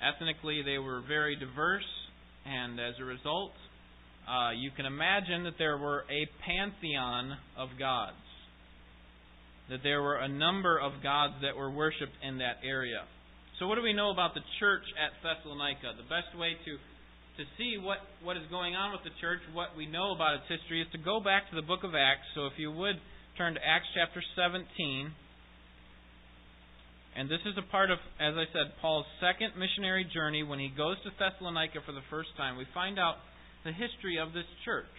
Ethnically, 0.02 0.62
they 0.62 0.79
were 0.79 1.02
very 1.07 1.37
diverse, 1.37 1.88
and 2.47 2.81
as 2.81 2.95
a 3.00 3.05
result, 3.05 3.52
uh, 4.29 4.50
you 4.52 4.71
can 4.71 4.87
imagine 4.87 5.45
that 5.45 5.55
there 5.59 5.76
were 5.76 6.05
a 6.11 6.29
pantheon 6.45 7.37
of 7.57 7.69
gods. 7.79 8.17
That 9.69 9.81
there 9.83 10.02
were 10.02 10.17
a 10.17 10.29
number 10.29 10.79
of 10.79 11.02
gods 11.02 11.35
that 11.43 11.57
were 11.57 11.71
worshipped 11.71 12.17
in 12.23 12.38
that 12.38 12.59
area. 12.64 13.05
So, 13.61 13.69
what 13.69 13.76
do 13.76 13.85
we 13.85 13.93
know 13.93 14.09
about 14.09 14.33
the 14.33 14.40
church 14.59 14.88
at 14.97 15.12
Thessalonica? 15.21 15.93
The 16.00 16.09
best 16.09 16.33
way 16.33 16.57
to 16.64 16.73
to 17.38 17.45
see 17.57 17.76
what, 17.81 17.99
what 18.25 18.37
is 18.37 18.43
going 18.50 18.75
on 18.75 18.93
with 18.93 19.05
the 19.05 19.14
church, 19.21 19.40
what 19.52 19.76
we 19.76 19.87
know 19.87 20.12
about 20.12 20.35
its 20.35 20.49
history, 20.49 20.83
is 20.83 20.88
to 20.93 20.99
go 20.99 21.21
back 21.21 21.49
to 21.49 21.57
the 21.57 21.64
book 21.64 21.85
of 21.85 21.95
Acts. 21.95 22.26
So 22.35 22.47
if 22.47 22.57
you 22.57 22.73
would 22.73 22.97
turn 23.38 23.55
to 23.55 23.61
Acts 23.61 23.87
chapter 23.95 24.21
17. 24.37 25.12
And 27.17 27.29
this 27.29 27.40
is 27.47 27.57
a 27.57 27.64
part 27.71 27.90
of, 27.90 27.99
as 28.21 28.35
I 28.37 28.45
said, 28.52 28.76
Paul's 28.81 29.07
second 29.21 29.57
missionary 29.57 30.05
journey 30.05 30.43
when 30.43 30.59
he 30.59 30.69
goes 30.69 30.97
to 31.05 31.11
Thessalonica 31.17 31.81
for 31.87 31.93
the 31.93 32.05
first 32.11 32.29
time. 32.37 32.57
We 32.57 32.67
find 32.75 32.99
out 32.99 33.17
the 33.64 33.73
history 33.73 34.19
of 34.19 34.33
this 34.33 34.49
church. 34.64 34.97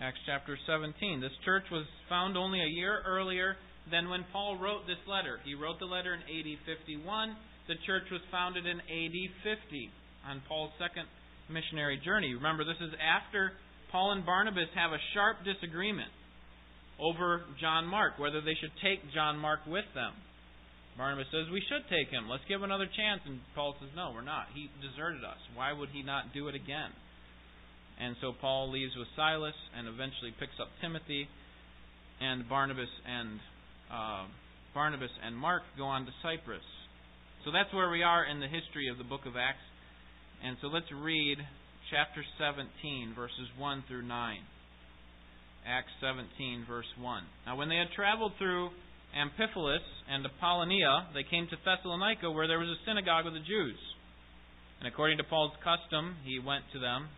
Acts 0.00 0.22
chapter 0.26 0.58
17. 0.66 1.20
This 1.20 1.34
church 1.44 1.64
was 1.72 1.86
found 2.08 2.36
only 2.36 2.60
a 2.62 2.70
year 2.70 3.02
earlier 3.06 3.56
than 3.90 4.08
when 4.08 4.24
Paul 4.32 4.56
wrote 4.56 4.86
this 4.86 5.00
letter. 5.08 5.40
He 5.44 5.54
wrote 5.54 5.78
the 5.78 5.90
letter 5.90 6.14
in 6.14 6.20
AD 6.20 6.48
51. 6.66 7.36
The 7.68 7.76
church 7.86 8.08
was 8.10 8.20
founded 8.30 8.66
in 8.66 8.80
AD 8.80 9.18
50 9.44 9.90
on 10.28 10.42
Paul's 10.48 10.72
second 10.80 11.08
missionary 11.48 12.00
journey. 12.04 12.34
Remember, 12.34 12.64
this 12.64 12.80
is 12.80 12.92
after 13.00 13.52
Paul 13.92 14.12
and 14.12 14.24
Barnabas 14.24 14.68
have 14.76 14.92
a 14.92 15.00
sharp 15.14 15.44
disagreement 15.44 16.12
over 17.00 17.42
John 17.60 17.86
Mark, 17.86 18.18
whether 18.18 18.40
they 18.40 18.56
should 18.60 18.74
take 18.82 19.00
John 19.14 19.38
Mark 19.38 19.60
with 19.66 19.86
them. 19.94 20.12
Barnabas 20.98 21.30
says, 21.30 21.46
We 21.52 21.62
should 21.70 21.86
take 21.86 22.10
him. 22.10 22.26
Let's 22.26 22.42
give 22.50 22.58
him 22.58 22.66
another 22.66 22.90
chance. 22.90 23.22
And 23.24 23.38
Paul 23.54 23.78
says, 23.78 23.88
No, 23.94 24.10
we're 24.10 24.26
not. 24.26 24.50
He 24.52 24.66
deserted 24.82 25.22
us. 25.22 25.38
Why 25.54 25.72
would 25.72 25.94
he 25.94 26.02
not 26.02 26.34
do 26.34 26.48
it 26.48 26.58
again? 26.58 26.90
And 28.02 28.18
so 28.20 28.34
Paul 28.34 28.70
leaves 28.70 28.92
with 28.98 29.06
Silas 29.14 29.54
and 29.78 29.86
eventually 29.86 30.34
picks 30.38 30.58
up 30.60 30.68
Timothy, 30.82 31.26
and 32.20 32.48
Barnabas 32.48 32.90
and 33.06 33.38
uh, 33.92 34.24
Barnabas 34.74 35.10
and 35.24 35.36
Mark 35.36 35.62
go 35.76 35.84
on 35.84 36.04
to 36.06 36.12
Cyprus. 36.22 36.64
So 37.44 37.50
that's 37.50 37.72
where 37.72 37.90
we 37.90 38.02
are 38.02 38.24
in 38.24 38.40
the 38.40 38.48
history 38.48 38.88
of 38.88 38.98
the 38.98 39.04
book 39.04 39.24
of 39.26 39.36
Acts. 39.36 39.64
And 40.44 40.56
so 40.60 40.68
let's 40.68 40.90
read 40.92 41.38
chapter 41.90 42.22
17, 42.38 43.14
verses 43.16 43.48
1 43.56 43.84
through 43.88 44.06
9. 44.06 44.38
Acts 45.66 45.92
17, 46.00 46.64
verse 46.68 46.88
1. 47.00 47.24
Now, 47.46 47.56
when 47.56 47.68
they 47.68 47.76
had 47.76 47.90
traveled 47.96 48.32
through 48.38 48.70
Amphipolis 49.16 49.84
and 50.08 50.24
Apollonia, 50.24 51.08
they 51.14 51.24
came 51.24 51.48
to 51.48 51.56
Thessalonica, 51.64 52.30
where 52.30 52.46
there 52.46 52.60
was 52.60 52.68
a 52.68 52.84
synagogue 52.84 53.26
of 53.26 53.32
the 53.32 53.44
Jews. 53.44 53.78
And 54.80 54.86
according 54.86 55.18
to 55.18 55.24
Paul's 55.24 55.56
custom, 55.64 56.16
he 56.24 56.38
went 56.38 56.64
to 56.72 56.78
them, 56.78 57.08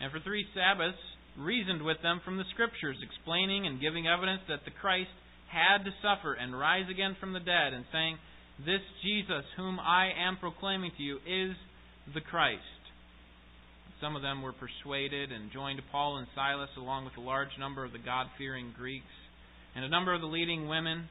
and 0.00 0.12
for 0.12 0.20
three 0.20 0.44
Sabbaths 0.52 1.00
reasoned 1.38 1.82
with 1.82 2.00
them 2.02 2.20
from 2.24 2.36
the 2.36 2.48
Scriptures, 2.52 2.96
explaining 3.00 3.66
and 3.66 3.80
giving 3.80 4.06
evidence 4.06 4.42
that 4.48 4.64
the 4.64 4.76
Christ 4.76 5.12
had 5.50 5.84
to 5.84 5.90
suffer 6.02 6.34
and 6.34 6.58
rise 6.58 6.86
again 6.90 7.16
from 7.20 7.32
the 7.32 7.40
dead, 7.40 7.72
and 7.72 7.84
saying, 7.92 8.18
this 8.64 8.80
Jesus, 9.04 9.44
whom 9.56 9.78
I 9.78 10.10
am 10.16 10.38
proclaiming 10.38 10.90
to 10.96 11.02
you, 11.02 11.16
is 11.16 11.54
the 12.14 12.22
Christ. 12.22 12.62
Some 14.00 14.16
of 14.16 14.22
them 14.22 14.42
were 14.42 14.52
persuaded 14.52 15.32
and 15.32 15.52
joined 15.52 15.80
Paul 15.92 16.18
and 16.18 16.26
Silas 16.34 16.70
along 16.76 17.04
with 17.04 17.16
a 17.16 17.24
large 17.24 17.52
number 17.58 17.84
of 17.84 17.92
the 17.92 17.98
God 17.98 18.26
fearing 18.38 18.72
Greeks 18.76 19.12
and 19.74 19.84
a 19.84 19.88
number 19.88 20.14
of 20.14 20.20
the 20.20 20.26
leading 20.26 20.68
women. 20.68 21.08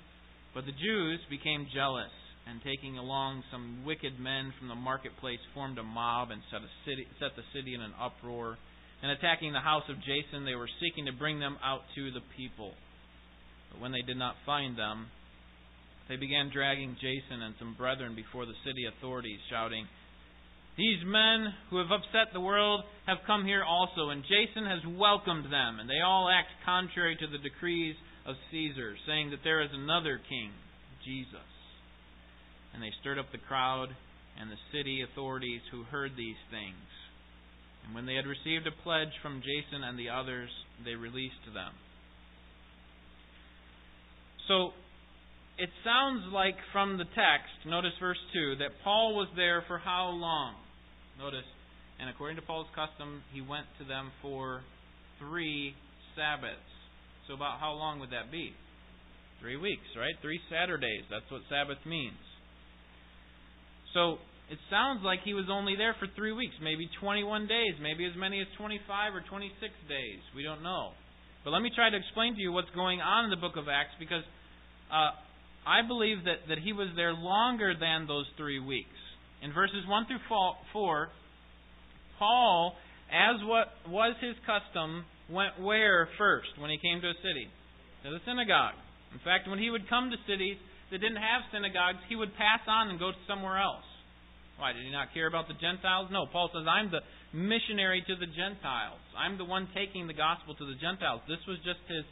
But 0.54 0.66
the 0.66 0.72
Jews 0.72 1.20
became 1.30 1.68
jealous 1.74 2.14
and 2.48 2.62
taking 2.62 2.98
along 2.98 3.44
some 3.52 3.84
wicked 3.86 4.20
men 4.20 4.54
from 4.58 4.70
the 4.70 4.76
marketplace 4.76 5.42
formed 5.54 5.78
a 5.78 5.84
mob 5.84 6.30
and 6.30 6.42
set, 6.50 6.62
city, 6.86 7.08
set 7.20 7.36
the 7.36 7.46
city 7.54 7.74
in 7.74 7.82
an 7.82 7.94
uproar. 8.00 8.58
And 9.02 9.12
attacking 9.12 9.54
the 9.54 9.60
house 9.60 9.86
of 9.90 9.98
Jason, 10.02 10.46
they 10.46 10.56
were 10.56 10.70
seeking 10.80 11.06
to 11.06 11.12
bring 11.12 11.40
them 11.40 11.58
out 11.64 11.82
to 11.96 12.12
the 12.12 12.22
people. 12.38 12.74
But 13.76 13.82
when 13.82 13.92
they 13.92 14.08
did 14.08 14.16
not 14.16 14.40
find 14.46 14.80
them, 14.80 15.08
they 16.08 16.16
began 16.16 16.50
dragging 16.54 16.96
Jason 16.96 17.42
and 17.44 17.56
some 17.60 17.76
brethren 17.76 18.16
before 18.16 18.46
the 18.46 18.56
city 18.64 18.86
authorities, 18.88 19.40
shouting, 19.50 19.86
These 20.78 21.04
men 21.04 21.52
who 21.70 21.84
have 21.84 21.92
upset 21.92 22.32
the 22.32 22.40
world 22.40 22.86
have 23.06 23.28
come 23.28 23.44
here 23.44 23.66
also, 23.68 24.16
and 24.16 24.24
Jason 24.24 24.64
has 24.64 24.80
welcomed 24.96 25.52
them, 25.52 25.84
and 25.84 25.90
they 25.90 26.00
all 26.00 26.32
act 26.32 26.56
contrary 26.64 27.18
to 27.20 27.28
the 27.28 27.44
decrees 27.44 27.96
of 28.26 28.40
Caesar, 28.50 28.96
saying 29.06 29.32
that 29.32 29.44
there 29.44 29.62
is 29.62 29.72
another 29.74 30.22
king, 30.24 30.52
Jesus. 31.04 31.52
And 32.74 32.82
they 32.82 32.96
stirred 33.02 33.20
up 33.20 33.32
the 33.34 33.44
crowd 33.44 33.90
and 34.40 34.50
the 34.50 34.68
city 34.72 35.04
authorities 35.04 35.62
who 35.72 35.84
heard 35.84 36.16
these 36.16 36.40
things. 36.50 36.88
And 37.84 37.94
when 37.94 38.06
they 38.06 38.16
had 38.16 38.26
received 38.26 38.68
a 38.68 38.84
pledge 38.84 39.12
from 39.22 39.44
Jason 39.44 39.84
and 39.84 40.00
the 40.00 40.10
others, 40.10 40.50
they 40.86 40.96
released 40.96 41.44
them. 41.54 41.76
So 44.48 44.72
it 45.58 45.70
sounds 45.84 46.22
like 46.34 46.56
from 46.72 46.98
the 46.98 47.06
text, 47.16 47.56
notice 47.66 47.96
verse 48.00 48.20
2, 48.34 48.60
that 48.60 48.72
Paul 48.84 49.16
was 49.16 49.28
there 49.36 49.64
for 49.68 49.78
how 49.78 50.10
long? 50.10 50.56
Notice, 51.18 51.48
and 52.00 52.10
according 52.10 52.36
to 52.36 52.44
Paul's 52.44 52.68
custom, 52.76 53.24
he 53.32 53.40
went 53.40 53.66
to 53.80 53.86
them 53.86 54.12
for 54.22 54.62
three 55.20 55.74
Sabbaths. 56.16 56.60
So, 57.28 57.34
about 57.34 57.60
how 57.60 57.72
long 57.74 58.00
would 58.00 58.12
that 58.12 58.30
be? 58.32 58.52
Three 59.42 59.58
weeks, 59.58 59.88
right? 59.98 60.14
Three 60.22 60.40
Saturdays. 60.52 61.08
That's 61.10 61.26
what 61.32 61.42
Sabbath 61.50 61.80
means. 61.88 62.20
So, 63.96 64.20
it 64.52 64.60
sounds 64.70 65.02
like 65.02 65.26
he 65.26 65.34
was 65.34 65.50
only 65.50 65.74
there 65.74 65.96
for 65.98 66.06
three 66.14 66.36
weeks, 66.36 66.54
maybe 66.62 66.86
21 67.02 67.48
days, 67.48 67.74
maybe 67.82 68.06
as 68.06 68.14
many 68.14 68.44
as 68.44 68.48
25 68.60 69.16
or 69.16 69.24
26 69.26 69.58
days. 69.90 70.22
We 70.36 70.44
don't 70.44 70.62
know. 70.62 70.94
But 71.42 71.50
let 71.52 71.66
me 71.66 71.72
try 71.74 71.90
to 71.90 71.98
explain 71.98 72.36
to 72.36 72.42
you 72.42 72.52
what's 72.52 72.70
going 72.76 73.02
on 73.02 73.26
in 73.26 73.32
the 73.32 73.42
book 73.42 73.58
of 73.58 73.66
Acts 73.66 73.98
because 73.98 74.22
uh, 74.92 75.12
I 75.66 75.82
believe 75.88 76.26
that, 76.26 76.46
that 76.50 76.60
he 76.60 76.74
was 76.74 76.90
there 76.96 77.14
longer 77.14 77.74
than 77.74 78.08
those 78.08 78.26
three 78.38 78.60
weeks. 78.60 78.98
In 79.42 79.54
verses 79.54 79.86
1 79.88 80.06
through 80.08 80.24
4, 80.30 81.10
Paul, 82.20 82.76
as 83.10 83.42
what 83.46 83.74
was 83.90 84.16
his 84.22 84.36
custom, 84.46 85.06
went 85.30 85.60
where 85.60 86.08
first 86.18 86.54
when 86.60 86.70
he 86.70 86.78
came 86.78 87.02
to 87.02 87.10
a 87.10 87.18
city? 87.26 87.50
To 88.06 88.14
the 88.14 88.22
synagogue. 88.26 88.78
In 89.14 89.20
fact, 89.26 89.50
when 89.50 89.58
he 89.58 89.70
would 89.70 89.90
come 89.90 90.14
to 90.14 90.18
cities 90.30 90.58
that 90.92 91.02
didn't 91.02 91.22
have 91.22 91.50
synagogues, 91.50 91.98
he 92.10 92.16
would 92.16 92.34
pass 92.38 92.62
on 92.70 92.94
and 92.94 93.00
go 93.00 93.10
to 93.10 93.22
somewhere 93.26 93.58
else. 93.58 93.86
Why? 94.58 94.72
Did 94.72 94.86
he 94.86 94.92
not 94.92 95.12
care 95.14 95.28
about 95.28 95.48
the 95.50 95.58
Gentiles? 95.58 96.08
No. 96.12 96.28
Paul 96.32 96.50
says, 96.54 96.64
I'm 96.70 96.94
the 96.94 97.04
missionary 97.36 98.06
to 98.08 98.16
the 98.16 98.30
Gentiles. 98.30 99.02
I'm 99.18 99.38
the 99.38 99.44
one 99.44 99.68
taking 99.76 100.08
the 100.08 100.16
gospel 100.16 100.56
to 100.56 100.66
the 100.66 100.80
Gentiles. 100.80 101.22
This 101.28 101.42
was 101.48 101.58
just 101.66 101.82
his 101.90 102.06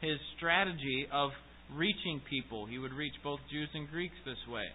his 0.00 0.20
strategy 0.36 1.08
of 1.08 1.30
reaching 1.74 2.20
people. 2.28 2.66
He 2.66 2.78
would 2.78 2.92
reach 2.92 3.14
both 3.24 3.40
Jews 3.50 3.68
and 3.74 3.88
Greeks 3.88 4.14
this 4.24 4.38
way. 4.52 4.66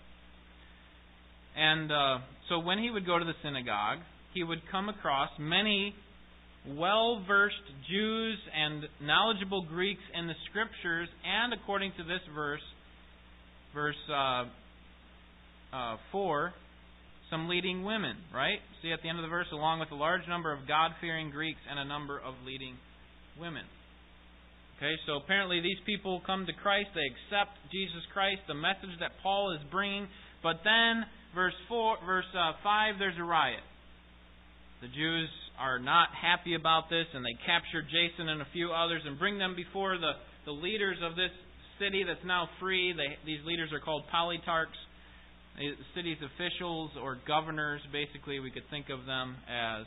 And 1.55 1.91
uh, 1.91 2.17
so 2.49 2.59
when 2.59 2.79
he 2.79 2.89
would 2.89 3.05
go 3.05 3.19
to 3.19 3.25
the 3.25 3.35
synagogue, 3.43 3.99
he 4.33 4.43
would 4.43 4.61
come 4.71 4.89
across 4.89 5.29
many 5.39 5.93
well 6.67 7.23
versed 7.27 7.55
Jews 7.89 8.37
and 8.55 8.83
knowledgeable 9.01 9.63
Greeks 9.63 10.01
in 10.13 10.27
the 10.27 10.35
scriptures, 10.49 11.09
and 11.25 11.53
according 11.53 11.91
to 11.97 12.03
this 12.03 12.21
verse, 12.33 12.61
verse 13.73 13.95
uh, 14.09 14.45
uh, 15.75 15.97
4, 16.11 16.53
some 17.29 17.47
leading 17.47 17.83
women, 17.83 18.15
right? 18.33 18.59
See 18.81 18.91
at 18.91 19.01
the 19.01 19.09
end 19.09 19.17
of 19.17 19.23
the 19.23 19.29
verse, 19.29 19.47
along 19.51 19.79
with 19.79 19.91
a 19.91 19.95
large 19.95 20.27
number 20.27 20.53
of 20.53 20.67
God 20.67 20.91
fearing 20.99 21.31
Greeks 21.31 21.59
and 21.69 21.79
a 21.79 21.85
number 21.85 22.17
of 22.17 22.35
leading 22.45 22.75
women. 23.39 23.63
Okay, 24.81 24.97
so 25.05 25.21
apparently 25.21 25.61
these 25.61 25.77
people 25.85 26.25
come 26.25 26.49
to 26.49 26.53
Christ, 26.57 26.89
they 26.97 27.05
accept 27.05 27.53
Jesus 27.69 28.01
Christ, 28.17 28.41
the 28.49 28.57
message 28.57 28.97
that 28.97 29.13
Paul 29.21 29.53
is 29.53 29.61
bringing, 29.69 30.09
but 30.41 30.65
then 30.65 31.05
verse 31.37 31.53
four, 31.69 32.01
verse 32.01 32.25
uh, 32.33 32.57
five, 32.65 32.97
there's 32.97 33.13
a 33.21 33.23
riot. 33.23 33.61
The 34.81 34.89
Jews 34.89 35.29
are 35.61 35.77
not 35.77 36.09
happy 36.17 36.57
about 36.57 36.89
this, 36.89 37.05
and 37.13 37.21
they 37.21 37.37
capture 37.45 37.85
Jason 37.85 38.25
and 38.25 38.41
a 38.41 38.49
few 38.57 38.73
others 38.73 39.05
and 39.05 39.21
bring 39.21 39.37
them 39.37 39.53
before 39.53 40.01
the, 40.01 40.17
the 40.49 40.51
leaders 40.51 40.97
of 41.05 41.13
this 41.13 41.29
city 41.77 42.01
that's 42.01 42.25
now 42.25 42.49
free. 42.57 42.89
They, 42.89 43.21
these 43.21 43.45
leaders 43.45 43.69
are 43.69 43.85
called 43.85 44.09
politarchs, 44.09 44.81
the 45.61 45.77
city's 45.93 46.17
officials 46.25 46.97
or 46.97 47.21
governors. 47.29 47.85
Basically, 47.93 48.41
we 48.41 48.49
could 48.49 48.65
think 48.73 48.89
of 48.89 49.05
them 49.05 49.37
as. 49.45 49.85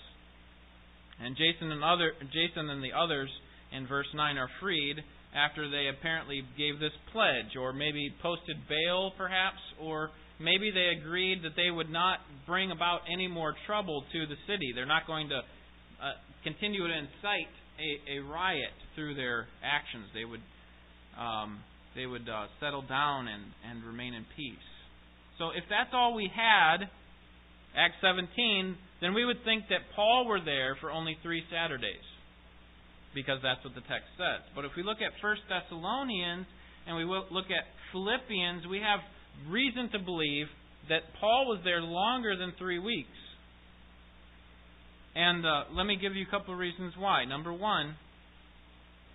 And 1.18 1.34
Jason 1.34 1.74
and 1.74 1.82
other 1.82 2.14
Jason 2.30 2.70
and 2.70 2.78
the 2.78 2.94
others 2.94 3.30
in 3.76 3.87
verse 3.87 4.07
9 4.14 4.38
are 4.38 4.49
freed 4.61 4.97
after 5.35 5.69
they 5.69 5.88
apparently 5.90 6.43
gave 6.57 6.78
this 6.78 6.95
pledge, 7.12 7.59
or 7.59 7.73
maybe 7.73 8.14
posted 8.23 8.57
bail, 8.69 9.11
perhaps, 9.19 9.59
or 9.83 10.11
maybe 10.38 10.71
they 10.71 10.95
agreed 11.00 11.43
that 11.43 11.57
they 11.57 11.71
would 11.71 11.90
not 11.90 12.19
bring 12.47 12.71
about 12.71 13.00
any 13.12 13.26
more 13.26 13.54
trouble 13.66 14.04
to 14.12 14.26
the 14.26 14.38
city. 14.47 14.73
They're 14.75 14.87
not 14.87 15.07
going 15.07 15.28
to 15.31 15.38
uh, 15.38 16.14
continue 16.45 16.87
to 16.87 16.95
incite 16.95 17.50
a, 17.78 18.19
a, 18.19 18.23
riot 18.23 18.75
through 18.95 19.16
their 19.16 19.47
actions. 19.62 20.07
They 20.14 20.25
would 20.25 20.43
um, 21.19 21.59
they 21.95 22.07
would 22.07 22.28
uh, 22.28 22.47
settle 22.61 22.83
down 22.83 23.28
and, 23.28 23.43
and 23.71 23.85
remain 23.85 24.14
in 24.14 24.25
peace. 24.37 24.69
So 25.38 25.50
if 25.50 25.62
that's 25.71 25.90
all 25.93 26.14
we 26.14 26.31
had, 26.35 26.90
Acts 27.76 27.99
17, 28.02 28.76
then 29.00 29.14
we 29.14 29.25
would 29.25 29.43
think 29.45 29.64
that 29.71 29.83
Paul 29.95 30.26
were 30.26 30.43
there 30.43 30.76
for 30.81 30.90
only 30.90 31.16
three 31.23 31.43
Saturdays. 31.50 32.02
Because 33.14 33.38
that's 33.42 33.62
what 33.62 33.75
the 33.75 33.87
text 33.87 34.11
says. 34.18 34.42
But 34.54 34.64
if 34.64 34.73
we 34.76 34.83
look 34.83 34.99
at 34.99 35.14
1 35.23 35.37
Thessalonians 35.49 36.47
and 36.87 36.97
we 36.97 37.04
look 37.04 37.47
at 37.47 37.64
Philippians, 37.92 38.66
we 38.66 38.83
have 38.83 39.00
reason 39.49 39.88
to 39.92 39.99
believe 39.99 40.47
that 40.88 41.02
Paul 41.21 41.47
was 41.47 41.61
there 41.64 41.80
longer 41.80 42.37
than 42.37 42.52
three 42.59 42.78
weeks. 42.78 43.18
And 45.14 45.47
uh, 45.47 45.71
let 45.73 45.87
me 45.87 45.97
give 46.00 46.14
you 46.16 46.26
a 46.26 46.30
couple 46.30 46.52
of 46.52 46.61
reasons 46.61 46.92
why. 46.99 47.25
Number 47.25 47.52
one, 47.52 47.94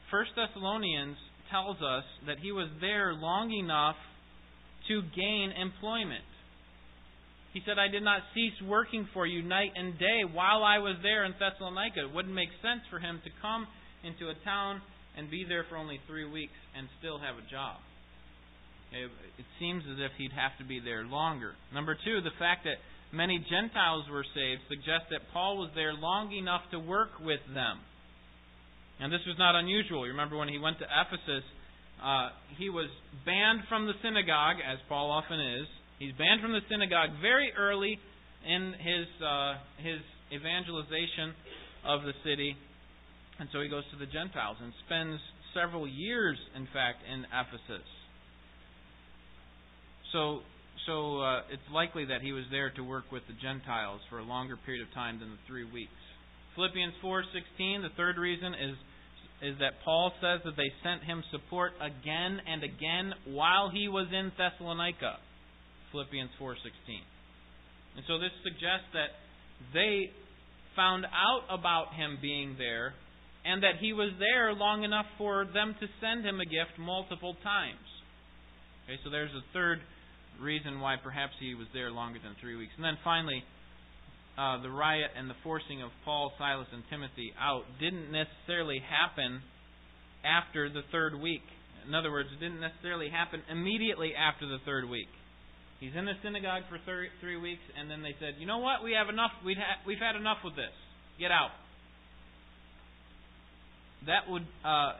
1 0.10 0.26
Thessalonians 0.36 1.18
tells 1.52 1.78
us 1.78 2.06
that 2.26 2.38
he 2.42 2.52
was 2.52 2.70
there 2.80 3.14
long 3.14 3.52
enough 3.52 3.96
to 4.88 5.02
gain 5.16 5.52
employment. 5.52 6.24
He 7.54 7.62
said, 7.66 7.78
I 7.78 7.90
did 7.90 8.04
not 8.04 8.22
cease 8.34 8.54
working 8.66 9.08
for 9.14 9.26
you 9.26 9.42
night 9.42 9.72
and 9.76 9.98
day 9.98 10.22
while 10.32 10.64
I 10.64 10.78
was 10.78 10.98
there 11.02 11.26
in 11.26 11.34
Thessalonica. 11.34 12.06
It 12.06 12.14
wouldn't 12.14 12.34
make 12.34 12.50
sense 12.62 12.82
for 12.90 13.00
him 13.00 13.20
to 13.24 13.30
come 13.42 13.68
into 14.04 14.30
a 14.30 14.38
town 14.46 14.82
and 15.18 15.30
be 15.30 15.46
there 15.48 15.66
for 15.70 15.78
only 15.78 16.00
three 16.08 16.30
weeks 16.30 16.56
and 16.78 16.88
still 17.00 17.20
have 17.20 17.36
a 17.36 17.46
job. 17.50 17.78
It, 18.92 19.12
seems 19.60 19.84
as 19.86 20.00
if 20.00 20.12
he'd 20.18 20.34
have 20.34 20.58
to 20.58 20.66
be 20.66 20.80
there 20.80 21.06
longer. 21.06 21.54
Number 21.74 21.94
two, 21.94 22.22
the 22.22 22.34
fact 22.40 22.64
that 22.64 22.82
many 23.14 23.38
Gentiles 23.38 24.06
were 24.10 24.26
saved 24.34 24.62
suggests 24.66 25.12
that 25.12 25.30
Paul 25.32 25.58
was 25.58 25.70
there 25.76 25.94
long 25.94 26.32
enough 26.32 26.62
to 26.72 26.80
work 26.80 27.20
with 27.22 27.44
them. 27.54 27.78
And 29.00 29.14
this 29.14 29.22
was 29.28 29.38
not 29.38 29.54
unusual. 29.56 30.08
You 30.08 30.12
remember 30.12 30.38
when 30.38 30.50
he 30.50 30.58
went 30.58 30.80
to 30.80 30.88
Ephesus, 30.90 31.46
uh, 32.02 32.30
he 32.58 32.70
was 32.70 32.90
banned 33.26 33.68
from 33.70 33.86
the 33.86 33.94
synagogue, 34.02 34.58
as 34.64 34.80
Paul 34.88 35.12
often 35.12 35.40
is. 35.40 35.68
He's 36.00 36.16
banned 36.16 36.42
from 36.42 36.52
the 36.52 36.64
synagogue 36.72 37.20
very 37.22 37.52
early 37.60 38.00
in 38.48 38.74
his 38.80 39.08
uh, 39.20 39.60
his 39.84 40.00
evangelization 40.32 41.36
of 41.84 42.04
the 42.04 42.16
city, 42.24 42.56
and 43.40 43.48
so 43.52 43.62
he 43.62 43.70
goes 43.70 43.84
to 43.92 43.98
the 43.98 44.06
Gentiles 44.06 44.58
and 44.62 44.74
spends 44.86 45.20
several 45.56 45.88
years, 45.88 46.38
in 46.56 46.68
fact, 46.74 47.00
in 47.08 47.24
Ephesus. 47.32 47.88
So, 50.12 50.42
so 50.86 51.22
uh, 51.22 51.42
it's 51.54 51.64
likely 51.72 52.06
that 52.06 52.22
he 52.22 52.32
was 52.32 52.44
there 52.52 52.70
to 52.76 52.84
work 52.84 53.12
with 53.12 53.24
the 53.28 53.38
Gentiles 53.40 54.02
for 54.10 54.20
a 54.20 54.24
longer 54.24 54.58
period 54.66 54.86
of 54.86 54.94
time 54.94 55.20
than 55.20 55.30
the 55.32 55.42
three 55.48 55.64
weeks. 55.64 55.96
Philippians 56.56 56.94
4:16. 57.04 57.84
The 57.84 57.96
third 57.96 58.18
reason 58.18 58.54
is 58.54 58.76
is 59.42 59.56
that 59.60 59.80
Paul 59.86 60.12
says 60.20 60.42
that 60.44 60.58
they 60.58 60.68
sent 60.84 61.04
him 61.08 61.24
support 61.32 61.72
again 61.80 62.42
and 62.44 62.60
again 62.60 63.14
while 63.32 63.70
he 63.72 63.88
was 63.88 64.08
in 64.12 64.34
Thessalonica. 64.36 65.16
Philippians 65.92 66.32
4:16. 66.40 67.00
And 67.96 68.04
so 68.06 68.20
this 68.20 68.36
suggests 68.44 68.92
that 68.92 69.16
they 69.74 70.12
found 70.76 71.06
out 71.06 71.48
about 71.50 71.94
him 71.94 72.18
being 72.22 72.56
there 72.58 72.94
and 73.50 73.64
that 73.64 73.82
he 73.82 73.94
was 73.94 74.14
there 74.22 74.54
long 74.54 74.84
enough 74.84 75.10
for 75.18 75.50
them 75.50 75.74
to 75.82 75.88
send 75.98 76.22
him 76.22 76.38
a 76.40 76.46
gift 76.46 76.78
multiple 76.78 77.34
times. 77.42 77.90
Okay, 78.86 79.02
so 79.04 79.10
there's 79.10 79.34
a 79.34 79.42
third 79.54 79.82
reason 80.38 80.80
why 80.80 81.02
perhaps 81.02 81.34
he 81.42 81.58
was 81.58 81.66
there 81.74 81.90
longer 81.90 82.20
than 82.22 82.38
three 82.38 82.56
weeks. 82.56 82.72
And 82.78 82.86
then 82.86 83.02
finally, 83.04 83.42
uh, 84.38 84.62
the 84.62 84.70
riot 84.70 85.18
and 85.18 85.26
the 85.26 85.40
forcing 85.42 85.82
of 85.82 85.90
Paul, 86.06 86.32
Silas, 86.38 86.70
and 86.72 86.86
Timothy 86.94 87.34
out 87.42 87.66
didn't 87.82 88.14
necessarily 88.14 88.80
happen 88.86 89.42
after 90.22 90.70
the 90.70 90.86
third 90.94 91.18
week. 91.18 91.44
In 91.90 91.98
other 91.98 92.12
words, 92.14 92.30
it 92.30 92.38
didn't 92.38 92.62
necessarily 92.62 93.10
happen 93.10 93.42
immediately 93.50 94.14
after 94.14 94.46
the 94.46 94.62
third 94.62 94.86
week. 94.86 95.10
He's 95.82 95.96
in 95.98 96.06
the 96.06 96.14
synagogue 96.22 96.70
for 96.70 96.78
three, 96.86 97.10
three 97.18 97.40
weeks, 97.40 97.64
and 97.74 97.90
then 97.90 98.04
they 98.04 98.14
said, 98.20 98.36
"You 98.38 98.46
know 98.46 98.60
what? 98.60 98.84
We 98.84 98.94
have 98.94 99.10
enough. 99.10 99.32
We've 99.44 99.58
had, 99.58 99.80
we've 99.88 100.00
had 100.00 100.16
enough 100.16 100.44
with 100.44 100.56
this. 100.56 100.76
Get 101.18 101.32
out." 101.32 101.52
That 104.06 104.30
would 104.30 104.48
uh, 104.64 104.94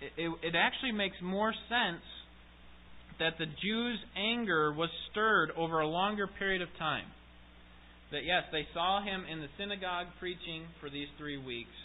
it, 0.00 0.30
it 0.42 0.54
actually 0.54 0.92
makes 0.92 1.16
more 1.22 1.52
sense 1.68 2.02
that 3.18 3.34
the 3.38 3.46
Jews' 3.46 3.98
anger 4.16 4.72
was 4.72 4.90
stirred 5.10 5.50
over 5.56 5.80
a 5.80 5.88
longer 5.88 6.28
period 6.38 6.62
of 6.62 6.68
time. 6.78 7.06
That 8.10 8.24
yes, 8.24 8.44
they 8.52 8.66
saw 8.72 9.02
him 9.02 9.24
in 9.30 9.40
the 9.40 9.48
synagogue 9.58 10.06
preaching 10.18 10.64
for 10.80 10.88
these 10.88 11.08
three 11.18 11.36
weeks, 11.36 11.76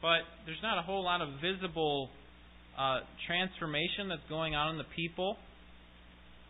but 0.00 0.24
there's 0.46 0.62
not 0.62 0.78
a 0.78 0.82
whole 0.82 1.04
lot 1.04 1.20
of 1.20 1.28
visible 1.42 2.08
uh, 2.78 3.00
transformation 3.26 4.08
that's 4.08 4.24
going 4.28 4.54
on 4.54 4.72
in 4.72 4.78
the 4.78 4.88
people. 4.96 5.36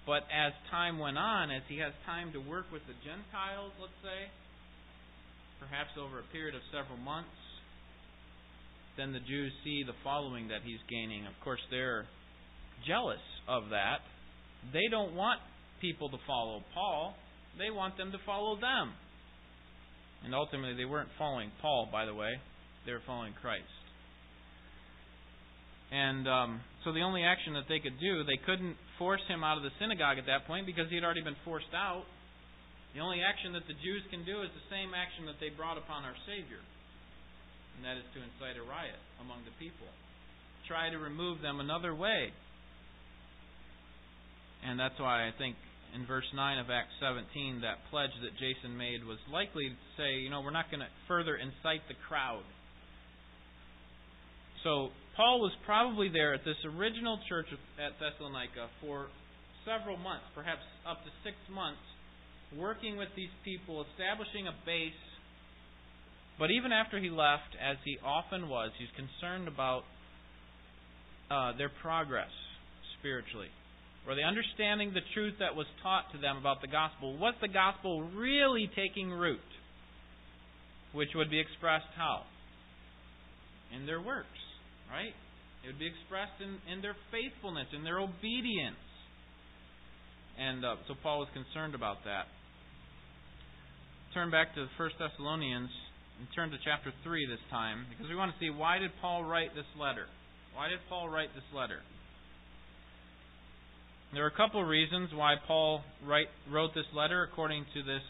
But 0.06 0.26
as 0.30 0.50
time 0.70 0.98
went 0.98 1.18
on, 1.18 1.50
as 1.50 1.62
he 1.68 1.78
has 1.78 1.94
time 2.06 2.32
to 2.35 2.40
work 2.42 2.66
with 2.72 2.82
the 2.90 2.94
Gentiles, 3.06 3.70
let's 3.78 3.94
say, 4.02 4.30
perhaps 5.62 5.94
over 5.94 6.18
a 6.18 6.26
period 6.35 6.54
of 6.54 6.62
several 6.74 6.98
months, 6.98 7.30
then 8.96 9.12
the 9.12 9.20
Jews 9.20 9.52
see 9.64 9.83
the 9.87 9.96
following 10.05 10.48
that 10.48 10.61
he's 10.64 10.81
gaining. 10.88 11.26
Of 11.26 11.33
course, 11.42 11.61
they're 11.70 12.07
jealous 12.87 13.22
of 13.48 13.70
that. 13.70 14.05
They 14.72 14.88
don't 14.90 15.14
want 15.14 15.40
people 15.81 16.09
to 16.11 16.18
follow 16.26 16.62
Paul, 16.74 17.14
they 17.59 17.70
want 17.70 17.96
them 17.96 18.12
to 18.12 18.18
follow 18.24 18.57
them. 18.57 18.92
And 20.24 20.35
ultimately, 20.35 20.76
they 20.76 20.87
weren't 20.87 21.11
following 21.18 21.50
Paul, 21.61 21.88
by 21.90 22.07
the 22.07 22.14
way, 22.14 22.31
they 22.87 22.92
were 22.92 23.02
following 23.05 23.35
Christ. 23.42 23.66
And 25.92 26.24
um, 26.24 26.50
so 26.85 26.96
the 26.96 27.05
only 27.05 27.20
action 27.20 27.52
that 27.52 27.68
they 27.68 27.76
could 27.76 28.00
do, 28.00 28.24
they 28.24 28.40
couldn't 28.48 28.81
force 28.96 29.20
him 29.28 29.44
out 29.44 29.61
of 29.61 29.62
the 29.62 29.74
synagogue 29.76 30.16
at 30.16 30.24
that 30.24 30.48
point 30.48 30.64
because 30.64 30.88
he 30.88 30.96
had 30.96 31.05
already 31.05 31.20
been 31.20 31.37
forced 31.44 31.74
out. 31.76 32.09
The 32.96 33.05
only 33.05 33.20
action 33.20 33.52
that 33.52 33.68
the 33.68 33.76
Jews 33.76 34.00
can 34.09 34.24
do 34.24 34.40
is 34.40 34.48
the 34.57 34.66
same 34.72 34.96
action 34.96 35.28
that 35.28 35.37
they 35.37 35.52
brought 35.52 35.76
upon 35.76 36.09
our 36.09 36.16
Savior, 36.24 36.64
and 37.82 37.90
that 37.90 37.98
is 37.98 38.06
to 38.14 38.22
incite 38.22 38.54
a 38.54 38.62
riot 38.62 38.94
among 39.18 39.42
the 39.42 39.50
people. 39.58 39.90
Try 40.70 40.94
to 40.94 41.02
remove 41.02 41.42
them 41.42 41.58
another 41.58 41.90
way. 41.90 42.30
And 44.62 44.78
that's 44.78 44.94
why 45.02 45.26
I 45.26 45.34
think 45.34 45.58
in 45.90 46.06
verse 46.06 46.30
9 46.30 46.62
of 46.62 46.70
Acts 46.70 46.94
17, 47.02 47.66
that 47.66 47.82
pledge 47.90 48.14
that 48.22 48.38
Jason 48.38 48.78
made 48.78 49.02
was 49.02 49.18
likely 49.26 49.74
to 49.74 49.86
say, 49.98 50.22
you 50.22 50.30
know, 50.30 50.46
we're 50.46 50.54
not 50.54 50.70
going 50.70 50.86
to 50.86 50.92
further 51.10 51.34
incite 51.34 51.82
the 51.90 51.98
crowd. 52.06 52.46
So 54.62 54.94
Paul 55.18 55.42
was 55.42 55.50
probably 55.66 56.06
there 56.06 56.38
at 56.38 56.46
this 56.46 56.62
original 56.62 57.18
church 57.26 57.50
at 57.82 57.98
Thessalonica 57.98 58.70
for 58.78 59.10
several 59.66 59.98
months, 59.98 60.30
perhaps 60.38 60.62
up 60.86 61.02
to 61.02 61.10
six 61.26 61.34
months, 61.50 61.82
working 62.54 62.94
with 62.94 63.10
these 63.18 63.34
people, 63.42 63.82
establishing 63.90 64.46
a 64.46 64.54
base. 64.62 64.94
But 66.38 66.50
even 66.50 66.72
after 66.72 66.98
he 66.98 67.10
left, 67.10 67.54
as 67.60 67.76
he 67.84 67.98
often 68.04 68.48
was, 68.48 68.70
he's 68.78 68.88
concerned 68.96 69.48
about 69.48 69.82
uh, 71.30 71.56
their 71.56 71.70
progress 71.82 72.30
spiritually. 72.98 73.48
Were 74.06 74.14
they 74.14 74.22
understanding 74.22 74.92
the 74.92 75.04
truth 75.14 75.34
that 75.38 75.54
was 75.54 75.66
taught 75.82 76.10
to 76.12 76.18
them 76.18 76.36
about 76.36 76.60
the 76.60 76.66
gospel? 76.66 77.16
Was 77.18 77.34
the 77.40 77.48
gospel 77.48 78.02
really 78.16 78.68
taking 78.74 79.10
root? 79.10 79.40
Which 80.92 81.10
would 81.14 81.30
be 81.30 81.38
expressed 81.38 81.88
how? 81.96 82.22
In 83.74 83.86
their 83.86 84.00
works, 84.00 84.42
right? 84.90 85.14
It 85.62 85.66
would 85.68 85.78
be 85.78 85.86
expressed 85.86 86.36
in, 86.42 86.58
in 86.70 86.82
their 86.82 86.96
faithfulness, 87.14 87.68
in 87.72 87.84
their 87.84 88.00
obedience. 88.00 88.82
And 90.38 90.64
uh, 90.64 90.76
so 90.88 90.94
Paul 91.02 91.20
was 91.20 91.28
concerned 91.32 91.74
about 91.74 92.04
that. 92.04 92.26
Turn 94.12 94.30
back 94.30 94.54
to 94.56 94.66
1 94.76 94.90
Thessalonians 94.98 95.70
and 96.22 96.30
turn 96.38 96.54
to 96.54 96.58
chapter 96.62 96.94
3 97.02 97.26
this 97.26 97.42
time 97.50 97.82
because 97.90 98.06
we 98.06 98.14
want 98.14 98.30
to 98.30 98.38
see 98.38 98.46
why 98.46 98.78
did 98.78 98.94
Paul 99.02 99.26
write 99.26 99.58
this 99.58 99.66
letter? 99.74 100.06
Why 100.54 100.70
did 100.70 100.78
Paul 100.88 101.11
write 101.11 101.35
this 101.35 101.42
letter? 101.50 101.82
There 104.14 104.22
are 104.22 104.30
a 104.30 104.38
couple 104.38 104.62
of 104.62 104.68
reasons 104.70 105.11
why 105.11 105.35
Paul 105.50 105.82
write, 106.06 106.30
wrote 106.46 106.78
this 106.78 106.87
letter 106.94 107.26
according 107.26 107.66
to 107.74 107.82
this 107.82 108.06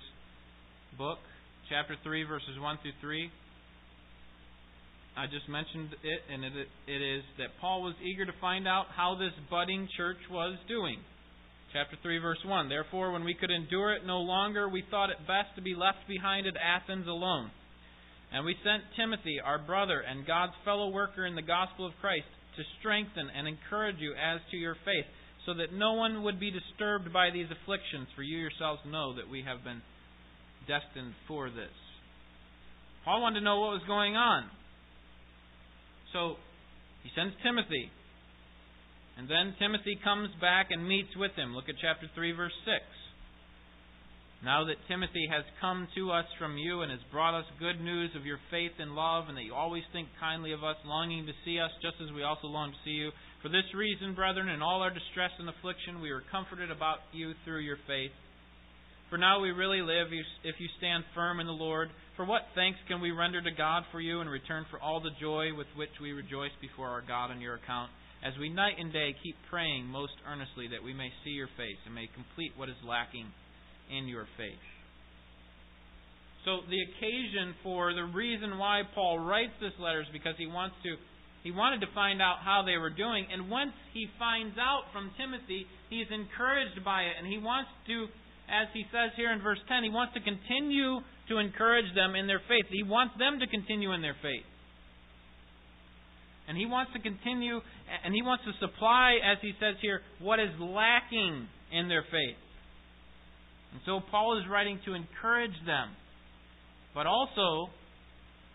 book, 0.99 1.25
chapter 1.73 1.97
3, 2.05 2.25
verses 2.25 2.61
1 2.61 2.85
through 2.85 3.01
3. 3.01 3.33
I 5.17 5.25
just 5.33 5.49
mentioned 5.49 5.97
it, 6.05 6.21
and 6.29 6.45
it, 6.45 6.69
it 6.85 7.01
is 7.01 7.25
that 7.39 7.57
Paul 7.63 7.81
was 7.81 7.95
eager 8.05 8.27
to 8.27 8.37
find 8.43 8.69
out 8.69 8.93
how 8.93 9.17
this 9.17 9.33
budding 9.49 9.89
church 9.97 10.21
was 10.29 10.59
doing. 10.69 11.01
Chapter 11.73 11.97
3, 12.03 12.19
verse 12.19 12.45
1. 12.45 12.69
Therefore, 12.69 13.13
when 13.13 13.25
we 13.25 13.33
could 13.33 13.51
endure 13.51 13.95
it 13.95 14.05
no 14.05 14.19
longer, 14.19 14.69
we 14.69 14.85
thought 14.91 15.09
it 15.09 15.17
best 15.25 15.57
to 15.57 15.63
be 15.63 15.75
left 15.75 16.05
behind 16.07 16.47
at 16.47 16.61
Athens 16.61 17.07
alone. 17.09 17.49
And 18.33 18.47
we 18.47 18.57
sent 18.65 18.83
Timothy, 18.97 19.41
our 19.45 19.59
brother 19.59 20.01
and 20.01 20.27
God's 20.27 20.57
fellow 20.65 20.89
worker 20.89 21.27
in 21.27 21.35
the 21.35 21.43
gospel 21.43 21.87
of 21.87 21.93
Christ, 22.01 22.29
to 22.57 22.63
strengthen 22.81 23.29
and 23.29 23.47
encourage 23.47 23.97
you 23.99 24.13
as 24.13 24.41
to 24.51 24.57
your 24.57 24.77
faith 24.85 25.05
so 25.45 25.55
that 25.55 25.73
no 25.73 25.95
one 25.95 26.23
would 26.23 26.39
be 26.39 26.51
disturbed 26.51 27.13
by 27.13 27.31
these 27.31 27.47
afflictions, 27.51 28.09
for 28.15 28.23
you 28.23 28.39
yourselves 28.39 28.81
know 28.87 29.15
that 29.17 29.29
we 29.29 29.43
have 29.43 29.65
been 29.65 29.83
destined 30.69 31.15
for 31.27 31.51
this. 31.51 31.75
Paul 33.05 33.21
wanted 33.21 33.41
to 33.41 33.45
know 33.45 33.59
what 33.61 33.73
was 33.73 33.83
going 33.87 34.15
on. 34.17 34.49
So 36.13 36.37
he 37.03 37.11
sends 37.17 37.35
Timothy. 37.43 37.91
And 39.19 39.29
then 39.29 39.55
Timothy 39.59 39.99
comes 40.03 40.31
back 40.41 40.69
and 40.71 40.87
meets 40.87 41.13
with 41.17 41.33
him. 41.37 41.55
Look 41.55 41.69
at 41.69 41.75
chapter 41.83 42.09
3, 42.15 42.33
verse 42.33 42.55
6. 42.65 42.81
Now 44.43 44.67
that 44.67 44.83
Timothy 44.91 45.31
has 45.31 45.47
come 45.63 45.87
to 45.95 46.11
us 46.11 46.27
from 46.35 46.59
you 46.59 46.83
and 46.83 46.91
has 46.91 47.01
brought 47.15 47.39
us 47.39 47.47
good 47.63 47.79
news 47.79 48.11
of 48.19 48.27
your 48.27 48.43
faith 48.51 48.75
and 48.83 48.99
love, 48.99 49.31
and 49.31 49.39
that 49.39 49.47
you 49.47 49.55
always 49.55 49.87
think 49.95 50.11
kindly 50.19 50.51
of 50.51 50.67
us, 50.67 50.75
longing 50.85 51.27
to 51.27 51.33
see 51.47 51.63
us, 51.63 51.71
just 51.79 51.95
as 52.03 52.11
we 52.11 52.27
also 52.27 52.51
long 52.51 52.75
to 52.75 52.83
see 52.83 52.99
you. 52.99 53.15
For 53.39 53.49
this 53.49 53.71
reason, 53.71 54.19
brethren, 54.19 54.51
in 54.51 54.61
all 54.61 54.83
our 54.83 54.91
distress 54.91 55.31
and 55.39 55.47
affliction, 55.47 56.03
we 56.03 56.11
are 56.11 56.27
comforted 56.35 56.75
about 56.75 57.07
you 57.15 57.39
through 57.47 57.63
your 57.63 57.79
faith. 57.87 58.11
For 59.11 59.19
now 59.19 59.39
we 59.39 59.55
really 59.55 59.79
live 59.83 60.11
if 60.11 60.57
you 60.59 60.69
stand 60.79 61.05
firm 61.15 61.39
in 61.39 61.47
the 61.47 61.55
Lord. 61.55 61.91
For 62.17 62.27
what 62.27 62.51
thanks 62.57 62.83
can 62.89 63.01
we 63.01 63.13
render 63.13 63.43
to 63.43 63.55
God 63.55 63.85
for 63.93 64.01
you 64.01 64.23
in 64.23 64.27
return 64.27 64.67
for 64.73 64.81
all 64.83 64.99
the 64.99 65.15
joy 65.21 65.55
with 65.55 65.71
which 65.77 65.95
we 66.03 66.11
rejoice 66.11 66.55
before 66.61 66.89
our 66.89 67.03
God 67.07 67.31
on 67.31 67.41
your 67.41 67.63
account, 67.63 67.93
as 68.27 68.35
we 68.41 68.51
night 68.51 68.75
and 68.79 68.93
day 68.93 69.15
keep 69.23 69.37
praying 69.51 69.87
most 69.87 70.19
earnestly 70.27 70.67
that 70.75 70.83
we 70.83 70.95
may 70.95 71.11
see 71.23 71.31
your 71.31 71.51
face 71.55 71.79
and 71.87 71.95
may 71.95 72.11
complete 72.11 72.59
what 72.59 72.69
is 72.69 72.81
lacking 72.83 73.31
in 73.91 74.09
your 74.09 74.27
faith. 74.37 74.63
So 76.45 76.67
the 76.67 76.83
occasion 76.83 77.55
for 77.63 77.95
the 77.95 78.05
reason 78.05 78.59
why 78.59 78.83
Paul 78.95 79.19
writes 79.19 79.55
this 79.61 79.75
letter 79.79 80.03
is 80.03 80.11
because 80.13 80.35
he 80.39 80.47
wants 80.47 80.75
to 80.83 80.97
he 81.43 81.51
wanted 81.51 81.83
to 81.83 81.91
find 81.95 82.23
out 82.23 82.39
how 82.45 82.63
they 82.63 82.79
were 82.79 82.91
doing 82.91 83.27
and 83.31 83.51
once 83.51 83.73
he 83.95 84.07
finds 84.19 84.59
out 84.59 84.91
from 84.93 85.11
Timothy, 85.19 85.67
he's 85.91 86.11
encouraged 86.11 86.83
by 86.85 87.03
it 87.03 87.15
and 87.19 87.27
he 87.27 87.39
wants 87.39 87.71
to 87.87 88.07
as 88.51 88.67
he 88.75 88.83
says 88.91 89.15
here 89.17 89.33
in 89.33 89.41
verse 89.41 89.63
10, 89.71 89.87
he 89.87 89.91
wants 89.91 90.15
to 90.15 90.21
continue 90.21 90.99
to 91.31 91.39
encourage 91.39 91.89
them 91.95 92.15
in 92.19 92.27
their 92.27 92.43
faith. 92.51 92.67
He 92.71 92.83
wants 92.83 93.15
them 93.19 93.39
to 93.39 93.47
continue 93.47 93.93
in 93.95 94.03
their 94.03 94.19
faith. 94.21 94.45
And 96.49 96.59
he 96.59 96.67
wants 96.67 96.93
to 96.93 96.99
continue 96.99 97.63
and 98.03 98.15
he 98.15 98.23
wants 98.23 98.43
to 98.51 98.53
supply 98.59 99.23
as 99.23 99.39
he 99.41 99.55
says 99.63 99.79
here 99.81 100.03
what 100.19 100.41
is 100.41 100.51
lacking 100.59 101.47
in 101.71 101.87
their 101.87 102.03
faith. 102.11 102.42
And 103.73 103.81
so 103.87 104.01
Paul 104.11 104.39
is 104.39 104.45
writing 104.51 104.79
to 104.85 104.95
encourage 104.95 105.57
them. 105.67 105.91
But 106.95 107.07
also, 107.07 107.73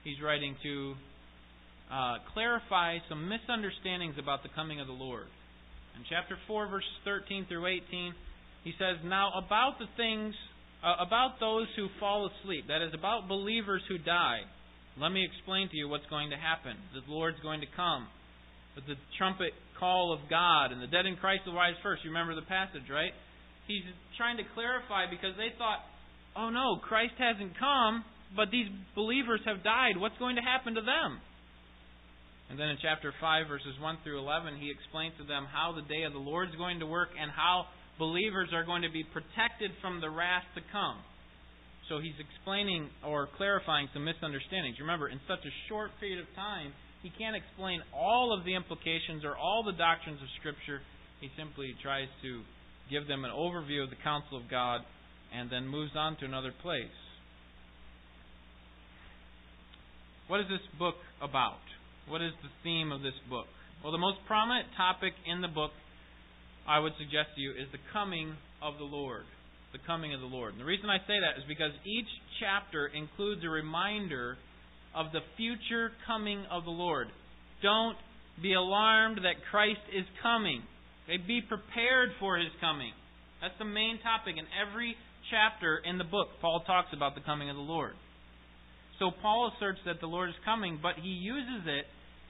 he's 0.03 0.21
writing 0.21 0.55
to 0.63 0.93
uh, 1.91 2.17
clarify 2.33 2.97
some 3.09 3.29
misunderstandings 3.29 4.15
about 4.19 4.43
the 4.43 4.49
coming 4.53 4.79
of 4.79 4.87
the 4.87 4.93
Lord. 4.93 5.25
In 5.95 6.03
chapter 6.09 6.37
4, 6.45 6.67
verses 6.67 6.89
13 7.05 7.47
through 7.49 7.65
18, 7.65 8.13
he 8.63 8.73
says, 8.77 9.01
Now 9.03 9.31
about 9.33 9.79
the 9.79 9.89
things, 9.97 10.35
uh, 10.85 11.01
about 11.01 11.39
those 11.39 11.65
who 11.75 11.87
fall 11.99 12.29
asleep, 12.29 12.65
that 12.67 12.85
is, 12.85 12.93
about 12.93 13.27
believers 13.27 13.81
who 13.89 13.97
die, 13.97 14.45
let 14.99 15.09
me 15.09 15.25
explain 15.25 15.69
to 15.69 15.77
you 15.77 15.89
what's 15.89 16.05
going 16.09 16.29
to 16.29 16.37
happen. 16.37 16.77
The 16.93 17.01
Lord's 17.11 17.39
going 17.41 17.61
to 17.61 17.67
come 17.75 18.07
with 18.75 18.85
the 18.85 18.95
trumpet 19.17 19.53
call 19.79 20.13
of 20.13 20.29
God, 20.29 20.71
and 20.71 20.81
the 20.81 20.87
dead 20.87 21.05
in 21.05 21.15
Christ 21.17 21.45
will 21.45 21.55
rise 21.55 21.73
first. 21.81 22.03
You 22.03 22.09
remember 22.09 22.35
the 22.35 22.45
passage, 22.45 22.85
right? 22.89 23.13
He's 23.67 23.83
trying 24.15 24.37
to 24.37 24.47
clarify 24.55 25.05
because 25.11 25.35
they 25.37 25.51
thought, 25.59 25.83
oh 26.35 26.49
no, 26.49 26.79
Christ 26.81 27.15
hasn't 27.19 27.59
come, 27.59 28.03
but 28.35 28.51
these 28.51 28.67
believers 28.95 29.41
have 29.45 29.63
died. 29.63 29.95
What's 29.95 30.17
going 30.17 30.35
to 30.35 30.45
happen 30.45 30.75
to 30.75 30.83
them? 30.83 31.19
And 32.49 32.55
then 32.55 32.71
in 32.71 32.79
chapter 32.79 33.11
5, 33.11 33.47
verses 33.47 33.75
1 33.79 34.07
through 34.07 34.23
11, 34.23 34.55
he 34.55 34.71
explains 34.71 35.11
to 35.19 35.27
them 35.27 35.43
how 35.51 35.75
the 35.75 35.83
day 35.83 36.07
of 36.07 36.15
the 36.15 36.23
Lord 36.23 36.47
is 36.47 36.55
going 36.55 36.79
to 36.79 36.87
work 36.87 37.11
and 37.19 37.27
how 37.27 37.67
believers 37.99 38.49
are 38.55 38.63
going 38.63 38.87
to 38.87 38.93
be 38.93 39.03
protected 39.03 39.75
from 39.83 39.99
the 39.99 40.09
wrath 40.09 40.47
to 40.55 40.63
come. 40.71 41.03
So 41.91 41.99
he's 41.99 42.15
explaining 42.19 42.87
or 43.03 43.27
clarifying 43.35 43.91
some 43.91 44.03
misunderstandings. 44.03 44.79
Remember, 44.79 45.07
in 45.07 45.19
such 45.27 45.43
a 45.43 45.53
short 45.67 45.91
period 45.99 46.19
of 46.19 46.27
time, 46.35 46.71
he 47.03 47.11
can't 47.15 47.35
explain 47.35 47.79
all 47.95 48.31
of 48.31 48.43
the 48.43 48.55
implications 48.55 49.23
or 49.23 49.35
all 49.35 49.63
the 49.63 49.75
doctrines 49.75 50.19
of 50.19 50.27
Scripture. 50.39 50.83
He 51.19 51.31
simply 51.35 51.75
tries 51.83 52.07
to 52.23 52.43
give 52.89 53.07
them 53.07 53.25
an 53.25 53.31
overview 53.31 53.83
of 53.83 53.89
the 53.89 54.01
counsel 54.03 54.37
of 54.37 54.49
God, 54.49 54.81
and 55.33 55.49
then 55.51 55.67
moves 55.67 55.91
on 55.95 56.17
to 56.17 56.25
another 56.25 56.53
place. 56.61 56.85
What 60.27 60.39
is 60.39 60.47
this 60.49 60.63
book 60.77 60.95
about? 61.21 61.63
What 62.07 62.21
is 62.21 62.31
the 62.43 62.49
theme 62.63 62.91
of 62.91 63.01
this 63.01 63.15
book? 63.29 63.47
Well, 63.83 63.91
the 63.91 63.97
most 63.97 64.19
prominent 64.27 64.67
topic 64.75 65.13
in 65.25 65.41
the 65.41 65.47
book, 65.47 65.71
I 66.67 66.79
would 66.79 66.93
suggest 66.97 67.35
to 67.35 67.41
you, 67.41 67.51
is 67.51 67.67
the 67.71 67.83
coming 67.93 68.35
of 68.61 68.77
the 68.77 68.83
Lord. 68.83 69.23
The 69.71 69.79
coming 69.85 70.13
of 70.13 70.19
the 70.19 70.27
Lord. 70.27 70.53
And 70.53 70.61
the 70.61 70.65
reason 70.65 70.89
I 70.89 70.99
say 70.99 71.19
that 71.19 71.39
is 71.39 71.47
because 71.47 71.71
each 71.85 72.07
chapter 72.39 72.87
includes 72.87 73.43
a 73.43 73.49
reminder 73.49 74.37
of 74.95 75.11
the 75.11 75.21
future 75.35 75.91
coming 76.07 76.45
of 76.49 76.63
the 76.63 76.71
Lord. 76.71 77.07
Don't 77.61 77.97
be 78.41 78.53
alarmed 78.53 79.19
that 79.23 79.43
Christ 79.51 79.83
is 79.95 80.05
coming. 80.23 80.63
Okay, 81.07 81.23
be 81.23 81.41
prepared 81.41 82.09
for 82.19 82.37
his 82.37 82.51
coming. 82.59 82.91
That's 83.41 83.55
the 83.59 83.65
main 83.65 83.99
topic 84.03 84.35
in 84.35 84.43
every 84.59 84.95
chapter 85.31 85.79
in 85.79 85.97
the 85.97 86.03
book. 86.03 86.27
Paul 86.41 86.63
talks 86.67 86.89
about 86.91 87.15
the 87.15 87.21
coming 87.21 87.49
of 87.49 87.55
the 87.55 87.61
Lord. 87.61 87.93
So 88.99 89.11
Paul 89.21 89.51
asserts 89.55 89.79
that 89.85 90.01
the 90.01 90.07
Lord 90.07 90.29
is 90.29 90.35
coming, 90.43 90.79
but 90.81 90.95
he 91.01 91.09
uses 91.09 91.63
it 91.65 91.85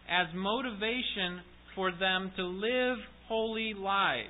as 0.05 0.27
motivation 0.35 1.41
for 1.73 1.91
them 1.91 2.31
to 2.37 2.43
live 2.43 2.97
holy 3.27 3.73
lives. 3.73 4.29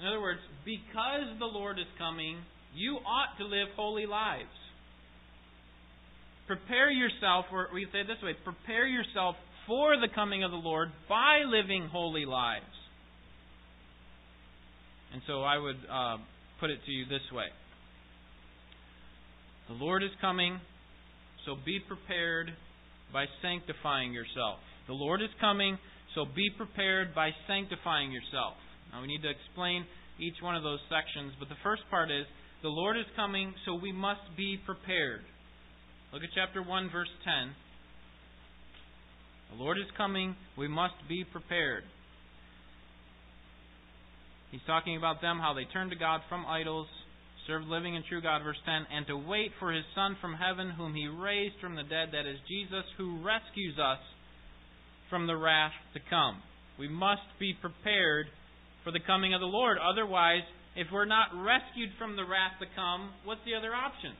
In 0.00 0.06
other 0.06 0.20
words, 0.20 0.40
because 0.64 1.28
the 1.38 1.46
Lord 1.46 1.78
is 1.78 1.86
coming, 1.98 2.38
you 2.74 2.98
ought 3.04 3.36
to 3.38 3.44
live 3.44 3.68
holy 3.76 4.06
lives. 4.06 4.48
Prepare 6.46 6.90
yourself, 6.90 7.46
or 7.52 7.68
we 7.72 7.86
say 7.92 8.00
it 8.00 8.06
this 8.08 8.22
way 8.22 8.34
prepare 8.44 8.86
yourself 8.86 9.36
for 9.66 9.96
the 9.96 10.08
coming 10.14 10.44
of 10.44 10.50
the 10.50 10.56
Lord 10.56 10.90
by 11.08 11.42
living 11.46 11.88
holy 11.90 12.24
lives. 12.24 12.64
And 15.12 15.22
so 15.26 15.42
I 15.42 15.58
would 15.58 15.76
uh, 15.90 16.16
put 16.60 16.70
it 16.70 16.78
to 16.86 16.92
you 16.92 17.04
this 17.04 17.24
way 17.32 17.46
The 19.68 19.74
Lord 19.74 20.02
is 20.02 20.10
coming, 20.20 20.58
so 21.44 21.56
be 21.64 21.78
prepared 21.86 22.52
by 23.12 23.26
sanctifying 23.42 24.12
yourself. 24.12 24.58
The 24.86 24.94
Lord 24.94 25.22
is 25.22 25.28
coming, 25.40 25.78
so 26.14 26.24
be 26.24 26.48
prepared 26.56 27.14
by 27.14 27.30
sanctifying 27.46 28.10
yourself. 28.10 28.56
Now 28.92 29.02
we 29.02 29.08
need 29.08 29.22
to 29.22 29.30
explain 29.30 29.84
each 30.18 30.36
one 30.42 30.56
of 30.56 30.62
those 30.62 30.80
sections, 30.88 31.32
but 31.38 31.48
the 31.48 31.60
first 31.62 31.82
part 31.90 32.10
is 32.10 32.26
the 32.62 32.68
Lord 32.68 32.96
is 32.96 33.06
coming, 33.16 33.54
so 33.64 33.74
we 33.74 33.92
must 33.92 34.22
be 34.36 34.58
prepared. 34.64 35.22
Look 36.12 36.22
at 36.22 36.30
chapter 36.34 36.62
1, 36.62 36.90
verse 36.90 37.10
10. 37.24 37.54
The 39.52 39.62
Lord 39.62 39.78
is 39.78 39.90
coming. 39.96 40.34
We 40.56 40.68
must 40.68 40.94
be 41.08 41.24
prepared. 41.24 41.84
He's 44.50 44.64
talking 44.66 44.96
about 44.96 45.20
them, 45.20 45.38
how 45.38 45.52
they 45.54 45.64
turned 45.72 45.90
to 45.90 45.96
God 45.96 46.20
from 46.28 46.46
idols, 46.46 46.86
served 47.46 47.66
living 47.66 47.96
and 47.96 48.04
true 48.04 48.22
God, 48.22 48.42
verse 48.44 48.60
10, 48.64 48.86
and 48.94 49.06
to 49.08 49.16
wait 49.16 49.52
for 49.58 49.72
his 49.72 49.84
Son 49.94 50.16
from 50.20 50.34
heaven, 50.34 50.70
whom 50.70 50.94
he 50.94 51.08
raised 51.08 51.56
from 51.60 51.76
the 51.76 51.82
dead, 51.82 52.12
that 52.12 52.28
is 52.28 52.36
Jesus, 52.48 52.84
who 52.96 53.24
rescues 53.24 53.76
us 53.78 54.00
from 55.10 55.26
the 55.26 55.36
wrath 55.36 55.72
to 55.94 56.00
come. 56.08 56.40
We 56.78 56.88
must 56.88 57.28
be 57.40 57.52
prepared 57.60 58.26
for 58.84 58.92
the 58.92 59.04
coming 59.06 59.34
of 59.34 59.40
the 59.40 59.52
Lord. 59.52 59.76
Otherwise, 59.76 60.44
if 60.76 60.88
we're 60.92 61.04
not 61.04 61.28
rescued 61.36 61.90
from 61.98 62.16
the 62.16 62.24
wrath 62.24 62.56
to 62.60 62.68
come, 62.76 63.12
what's 63.24 63.44
the 63.44 63.54
other 63.54 63.74
option? 63.74 64.16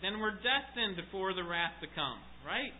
Then 0.00 0.20
we're 0.20 0.40
destined 0.40 0.96
for 1.12 1.34
the 1.34 1.44
wrath 1.44 1.76
to 1.84 1.88
come, 1.92 2.16
right? 2.44 2.72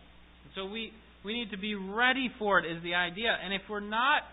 So 0.55 0.65
we 0.65 0.91
we 1.23 1.33
need 1.33 1.51
to 1.51 1.57
be 1.57 1.75
ready 1.75 2.29
for 2.39 2.59
it, 2.59 2.65
is 2.65 2.81
the 2.83 2.95
idea. 2.95 3.37
And 3.43 3.53
if 3.53 3.61
we're 3.69 3.79
not 3.79 4.23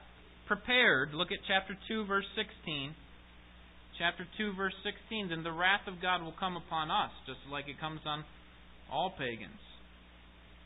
prepared, 0.47 1.13
look 1.13 1.29
at 1.33 1.39
chapter 1.47 1.77
2, 1.89 2.07
verse 2.07 2.27
16. 2.35 2.95
Chapter 3.99 4.25
2, 4.39 4.55
verse 4.55 4.77
16, 4.87 5.29
then 5.31 5.43
the 5.43 5.53
wrath 5.53 5.85
of 5.87 6.01
God 6.01 6.23
will 6.23 6.35
come 6.39 6.57
upon 6.57 6.91
us, 6.91 7.11
just 7.27 7.41
like 7.51 7.69
it 7.69 7.81
comes 7.81 8.01
on 8.07 8.25
all 8.91 9.11
pagans. 9.11 9.61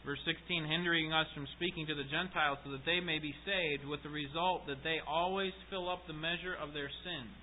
Verse 0.04 0.20
16, 0.26 0.66
hindering 0.66 1.12
us 1.12 1.26
from 1.34 1.46
speaking 1.56 1.86
to 1.86 1.94
the 1.94 2.06
Gentiles 2.06 2.58
so 2.62 2.70
that 2.74 2.84
they 2.84 2.98
may 2.98 3.18
be 3.18 3.34
saved, 3.46 3.86
with 3.86 4.02
the 4.02 4.10
result 4.10 4.66
that 4.66 4.82
they 4.82 4.98
always 5.06 5.54
fill 5.70 5.88
up 5.88 6.06
the 6.06 6.14
measure 6.14 6.54
of 6.58 6.74
their 6.74 6.90
sins. 7.02 7.38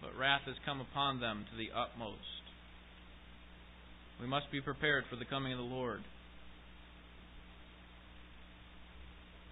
But 0.00 0.16
wrath 0.16 0.46
has 0.46 0.56
come 0.64 0.80
upon 0.80 1.20
them 1.20 1.44
to 1.50 1.54
the 1.56 1.72
utmost. 1.74 2.44
We 4.20 4.28
must 4.28 4.52
be 4.52 4.60
prepared 4.60 5.04
for 5.10 5.16
the 5.16 5.24
coming 5.24 5.52
of 5.52 5.58
the 5.58 5.64
Lord. 5.64 6.04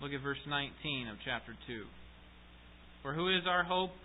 Look 0.00 0.12
at 0.12 0.22
verse 0.22 0.42
19 0.46 1.09
of 1.09 1.16
chapter 1.24 1.54
2. 1.66 1.85
For 3.02 3.14
who 3.14 3.28
is 3.28 3.44
our 3.48 3.64
hope, 3.64 3.96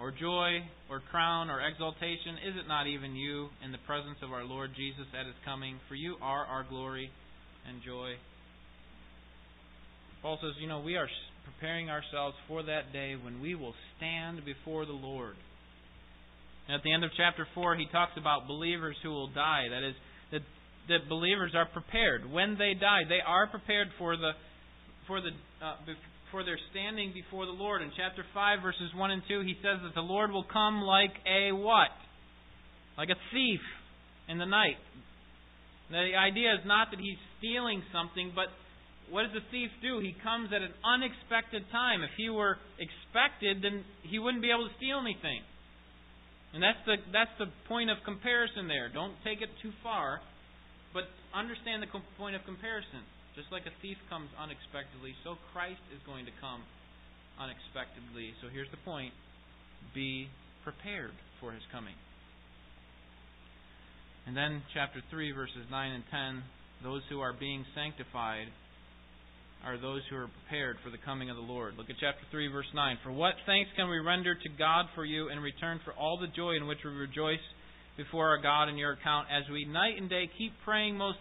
or 0.00 0.10
joy, 0.10 0.64
or 0.88 1.00
crown, 1.10 1.50
or 1.50 1.60
exaltation? 1.60 2.40
Is 2.48 2.56
it 2.56 2.66
not 2.66 2.86
even 2.86 3.14
you 3.14 3.48
in 3.64 3.70
the 3.70 3.78
presence 3.86 4.18
of 4.22 4.32
our 4.32 4.44
Lord 4.44 4.70
Jesus 4.74 5.06
at 5.18 5.26
his 5.26 5.36
coming? 5.44 5.78
For 5.88 5.94
you 5.94 6.16
are 6.22 6.44
our 6.46 6.64
glory 6.68 7.10
and 7.68 7.82
joy. 7.84 8.16
Paul 10.22 10.38
says, 10.42 10.52
you 10.60 10.68
know, 10.68 10.80
we 10.80 10.96
are 10.96 11.08
preparing 11.44 11.90
ourselves 11.90 12.36
for 12.48 12.62
that 12.62 12.92
day 12.92 13.14
when 13.22 13.40
we 13.40 13.54
will 13.54 13.74
stand 13.96 14.44
before 14.44 14.84
the 14.84 14.92
Lord. 14.92 15.36
And 16.66 16.74
at 16.76 16.82
the 16.82 16.92
end 16.92 17.04
of 17.04 17.10
chapter 17.16 17.46
4, 17.54 17.76
he 17.76 17.86
talks 17.92 18.12
about 18.16 18.46
believers 18.46 18.96
who 19.02 19.10
will 19.10 19.28
die. 19.28 19.68
That 19.70 19.86
is, 19.86 19.94
that 20.90 21.08
believers 21.08 21.52
are 21.54 21.66
prepared 21.66 22.30
when 22.30 22.58
they 22.58 22.74
die. 22.74 23.02
They 23.08 23.22
are 23.24 23.46
prepared 23.46 23.88
for 23.98 24.16
the 24.16 24.32
for 25.06 25.20
the 25.20 25.30
uh, 25.64 25.76
for 26.30 26.44
their 26.44 26.58
standing 26.70 27.12
before 27.14 27.46
the 27.46 27.56
Lord. 27.56 27.82
In 27.82 27.90
chapter 27.96 28.22
5, 28.34 28.62
verses 28.62 28.94
1 28.94 29.10
and 29.10 29.22
2, 29.26 29.40
he 29.42 29.54
says 29.62 29.82
that 29.82 29.94
the 29.94 30.06
Lord 30.06 30.30
will 30.30 30.46
come 30.46 30.82
like 30.82 31.10
a 31.26 31.50
what? 31.50 31.90
Like 32.96 33.10
a 33.10 33.18
thief 33.32 33.60
in 34.28 34.38
the 34.38 34.46
night. 34.46 34.78
The 35.90 36.14
idea 36.14 36.54
is 36.54 36.62
not 36.66 36.94
that 36.94 37.00
he's 37.00 37.18
stealing 37.38 37.82
something, 37.90 38.30
but 38.34 38.46
what 39.10 39.26
does 39.26 39.34
the 39.34 39.42
thief 39.50 39.70
do? 39.82 39.98
He 39.98 40.14
comes 40.22 40.54
at 40.54 40.62
an 40.62 40.70
unexpected 40.86 41.66
time. 41.74 42.06
If 42.06 42.14
he 42.14 42.30
were 42.30 42.62
expected, 42.78 43.58
then 43.58 43.82
he 44.06 44.22
wouldn't 44.22 44.42
be 44.42 44.54
able 44.54 44.70
to 44.70 44.74
steal 44.78 45.02
anything. 45.02 45.42
And 46.54 46.62
that's 46.62 46.78
the 46.86 46.96
that's 47.10 47.34
the 47.38 47.46
point 47.66 47.90
of 47.90 47.98
comparison 48.06 48.66
there. 48.66 48.90
Don't 48.90 49.14
take 49.22 49.42
it 49.42 49.50
too 49.62 49.70
far, 49.82 50.18
but 50.92 51.04
understand 51.34 51.82
the 51.82 51.90
point 52.18 52.34
of 52.34 52.44
comparison. 52.44 53.06
Just 53.36 53.52
like 53.54 53.62
a 53.62 53.74
thief 53.80 53.96
comes 54.10 54.28
unexpectedly, 54.34 55.14
so 55.22 55.38
Christ 55.54 55.80
is 55.94 56.02
going 56.02 56.26
to 56.26 56.34
come 56.42 56.66
unexpectedly. 57.38 58.34
So 58.42 58.50
here's 58.50 58.70
the 58.70 58.82
point: 58.82 59.14
be 59.94 60.28
prepared 60.64 61.14
for 61.38 61.52
his 61.52 61.62
coming. 61.70 61.94
And 64.26 64.36
then 64.36 64.62
chapter 64.74 65.00
3 65.10 65.32
verses 65.32 65.64
9 65.70 65.92
and 65.92 66.04
10, 66.10 66.42
those 66.84 67.02
who 67.08 67.20
are 67.20 67.32
being 67.32 67.64
sanctified 67.74 68.48
are 69.64 69.76
those 69.76 70.02
who 70.08 70.16
are 70.16 70.28
prepared 70.28 70.76
for 70.84 70.90
the 70.90 71.00
coming 71.04 71.28
of 71.30 71.36
the 71.36 71.42
Lord. 71.42 71.76
Look 71.76 71.90
at 71.90 71.96
chapter 72.00 72.24
3, 72.30 72.48
verse 72.48 72.68
9. 72.74 72.98
For 73.04 73.12
what 73.12 73.34
thanks 73.44 73.70
can 73.76 73.88
we 73.88 73.98
render 73.98 74.34
to 74.34 74.48
God 74.58 74.86
for 74.94 75.04
you 75.04 75.28
in 75.28 75.38
return 75.40 75.80
for 75.84 75.92
all 75.92 76.18
the 76.18 76.32
joy 76.32 76.56
in 76.56 76.66
which 76.66 76.78
we 76.84 76.90
rejoice 76.90 77.44
before 78.00 78.28
our 78.28 78.40
God 78.40 78.70
in 78.70 78.78
your 78.78 78.92
account, 78.92 79.28
as 79.28 79.44
we 79.52 79.66
night 79.66 80.00
and 80.00 80.08
day 80.08 80.24
keep 80.38 80.52
praying 80.64 80.96
most 80.96 81.18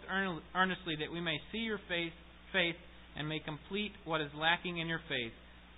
earnestly 0.56 0.96
that 1.00 1.12
we 1.12 1.20
may 1.20 1.36
see 1.52 1.60
your 1.60 1.80
faith, 1.89 2.13
faith 2.54 2.76
and 3.18 3.28
may 3.28 3.39
complete 3.39 3.92
what 4.06 4.22
is 4.22 4.32
lacking 4.39 4.78
in 4.78 4.88
your 4.88 5.02
faith. 5.10 5.34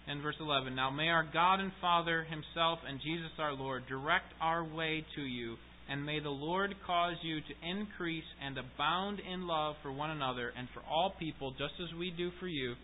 And 0.07 0.21
verse 0.21 0.35
11. 0.39 0.75
Now 0.75 0.91
may 0.91 1.09
our 1.09 1.25
God 1.33 1.59
and 1.59 1.71
Father 1.81 2.23
Himself 2.23 2.79
and 2.87 2.99
Jesus 3.01 3.31
our 3.39 3.53
Lord 3.53 3.83
direct 3.89 4.29
our 4.39 4.63
way 4.63 5.03
to 5.15 5.21
you 5.21 5.55
and 5.89 6.05
may 6.05 6.19
the 6.19 6.29
Lord 6.29 6.75
cause 6.85 7.15
you 7.23 7.41
to 7.41 7.67
increase 7.67 8.23
and 8.45 8.57
abound 8.57 9.19
in 9.19 9.47
love 9.47 9.75
for 9.81 9.91
one 9.91 10.11
another 10.11 10.53
and 10.55 10.67
for 10.73 10.81
all 10.87 11.13
people, 11.19 11.51
just 11.51 11.73
as 11.81 11.97
we 11.97 12.13
do 12.15 12.29
for 12.39 12.47
you, 12.47 12.75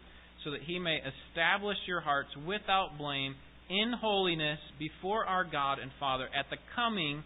so 0.43 0.51
that 0.51 0.62
he 0.65 0.80
may 0.80 0.97
establish 0.97 1.77
your 1.88 2.01
hearts 2.01 2.30
without 2.45 2.97
blame 2.97 3.36
in 3.69 3.93
holiness 4.01 4.60
before 4.80 5.25
our 5.25 5.43
God 5.43 5.80
and 5.80 5.91
Father 5.99 6.27
at 6.38 6.49
the 6.49 6.58
coming 6.75 7.23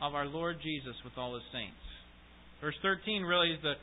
of 0.00 0.14
our 0.14 0.26
Lord 0.26 0.56
Jesus 0.62 0.94
with 1.04 1.14
all 1.16 1.34
his 1.34 1.44
saints. 1.52 1.80
Verse 2.60 2.74
13 2.82 3.22
really 3.22 3.52
is 3.52 3.62
the 3.62 3.74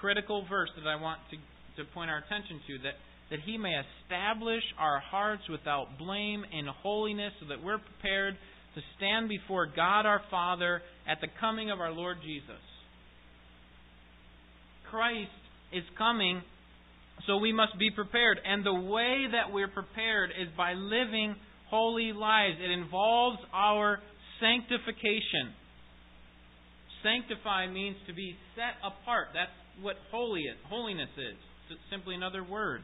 critical 0.00 0.44
verse 0.48 0.70
that 0.76 0.88
I 0.88 1.00
want 1.00 1.20
to, 1.30 1.36
to 1.82 1.90
point 1.92 2.10
our 2.10 2.18
attention 2.18 2.60
to 2.66 2.78
that, 2.84 2.94
that 3.30 3.40
he 3.44 3.58
may 3.58 3.74
establish 4.04 4.62
our 4.78 5.00
hearts 5.00 5.42
without 5.50 5.98
blame 5.98 6.44
in 6.52 6.66
holiness 6.66 7.32
so 7.40 7.46
that 7.48 7.62
we're 7.62 7.78
prepared 7.78 8.36
to 8.74 8.80
stand 8.96 9.28
before 9.28 9.66
God 9.66 10.06
our 10.06 10.22
Father 10.30 10.82
at 11.08 11.20
the 11.20 11.28
coming 11.40 11.70
of 11.70 11.80
our 11.80 11.90
Lord 11.90 12.18
Jesus. 12.22 12.62
Christ 14.90 15.30
is 15.72 15.84
coming, 15.96 16.42
so 17.26 17.36
we 17.36 17.52
must 17.52 17.78
be 17.78 17.90
prepared. 17.90 18.38
And 18.44 18.64
the 18.64 18.74
way 18.74 19.26
that 19.32 19.52
we're 19.52 19.68
prepared 19.68 20.30
is 20.30 20.48
by 20.56 20.74
living 20.74 21.34
holy 21.68 22.12
lives. 22.12 22.56
It 22.62 22.70
involves 22.70 23.38
our 23.52 24.00
sanctification. 24.40 25.54
Sanctify 27.02 27.70
means 27.70 27.96
to 28.06 28.14
be 28.14 28.34
set 28.56 28.78
apart. 28.82 29.28
That's 29.34 29.54
what 29.80 29.96
holy 30.10 30.42
is, 30.42 30.56
holiness 30.68 31.10
is. 31.16 31.38
It's 31.70 31.80
simply 31.90 32.14
another 32.14 32.42
word 32.42 32.82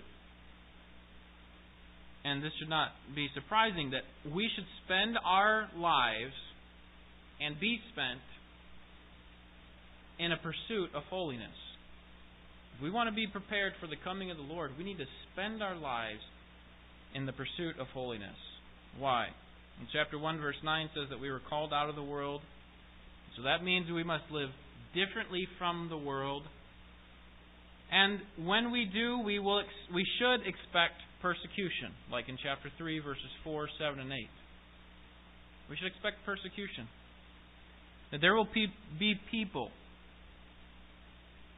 and 2.25 2.43
this 2.43 2.53
should 2.59 2.71
not 2.71 2.89
be 3.15 3.29
surprising, 3.35 3.91
that 3.91 4.03
we 4.33 4.49
should 4.57 4.65
spend 4.85 5.17
our 5.25 5.69
lives 5.77 6.33
and 7.41 7.61
be 7.61 7.79
spent 7.93 8.25
in 10.19 10.33
a 10.33 10.39
pursuit 10.39 10.89
of 10.95 11.03
holiness. 11.11 11.55
If 12.77 12.83
we 12.83 12.91
want 12.91 13.09
to 13.11 13.15
be 13.15 13.27
prepared 13.27 13.75
for 13.79 13.87
the 13.87 14.01
coming 14.03 14.31
of 14.31 14.39
the 14.39 14.43
Lord, 14.43 14.73
we 14.79 14.85
need 14.85 14.99
to 14.99 15.07
spend 15.33 15.63
our 15.63 15.77
lives 15.77 16.23
in 17.15 17.27
the 17.27 17.33
pursuit 17.33 17.79
of 17.79 17.89
holiness. 17.89 18.37
Why? 18.99 19.29
In 19.81 19.87
chapter 19.93 20.19
1, 20.19 20.41
verse 20.41 20.57
9 20.63 20.91
says 20.95 21.09
that 21.11 21.21
we 21.21 21.31
were 21.31 21.41
called 21.49 21.73
out 21.73 21.89
of 21.89 21.97
the 21.97 22.03
world. 22.03 22.41
So 23.37 23.43
that 23.43 23.65
means 23.65 23.91
we 23.91 24.05
must 24.05 24.25
live 24.31 24.51
differently 24.95 25.47
from 25.59 25.89
the 25.91 25.97
world. 25.97 26.43
And 27.91 28.21
when 28.39 28.71
we 28.71 28.89
do, 28.93 29.21
we 29.21 29.39
will 29.39 29.61
ex- 29.61 29.95
we 29.95 30.07
should 30.19 30.47
expect 30.47 31.03
persecution, 31.21 31.91
like 32.11 32.29
in 32.29 32.39
chapter 32.43 32.71
3, 32.79 33.01
verses 33.01 33.31
4, 33.43 33.69
7, 33.79 33.99
and 33.99 34.13
8. 34.13 34.29
We 35.71 35.77
should 35.77 35.89
expect 35.89 36.25
persecution. 36.25 36.89
That 38.13 38.21
there 38.21 38.35
will 38.35 38.49
be 38.53 39.15
people 39.31 39.71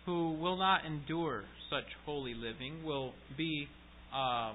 who 0.07 0.33
will 0.41 0.57
not 0.57 0.87
endure 0.87 1.45
such 1.69 1.85
holy 2.05 2.35
living, 2.35 2.85
will 2.85 3.13
be 3.37 3.67
uh, 4.15 4.55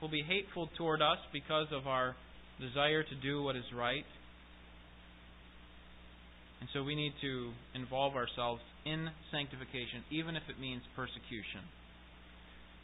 will 0.00 0.08
be 0.08 0.22
hateful 0.26 0.68
toward 0.78 1.02
us 1.02 1.18
because 1.32 1.66
of 1.70 1.86
our 1.86 2.16
desire 2.60 3.02
to 3.02 3.14
do 3.22 3.42
what 3.42 3.56
is 3.56 3.64
right. 3.74 4.04
And 6.60 6.68
so 6.74 6.82
we 6.82 6.94
need 6.94 7.14
to 7.22 7.52
involve 7.74 8.14
ourselves 8.14 8.60
in 8.84 9.08
sanctification, 9.32 10.04
even 10.10 10.36
if 10.36 10.42
it 10.48 10.60
means 10.60 10.82
persecution. 10.94 11.64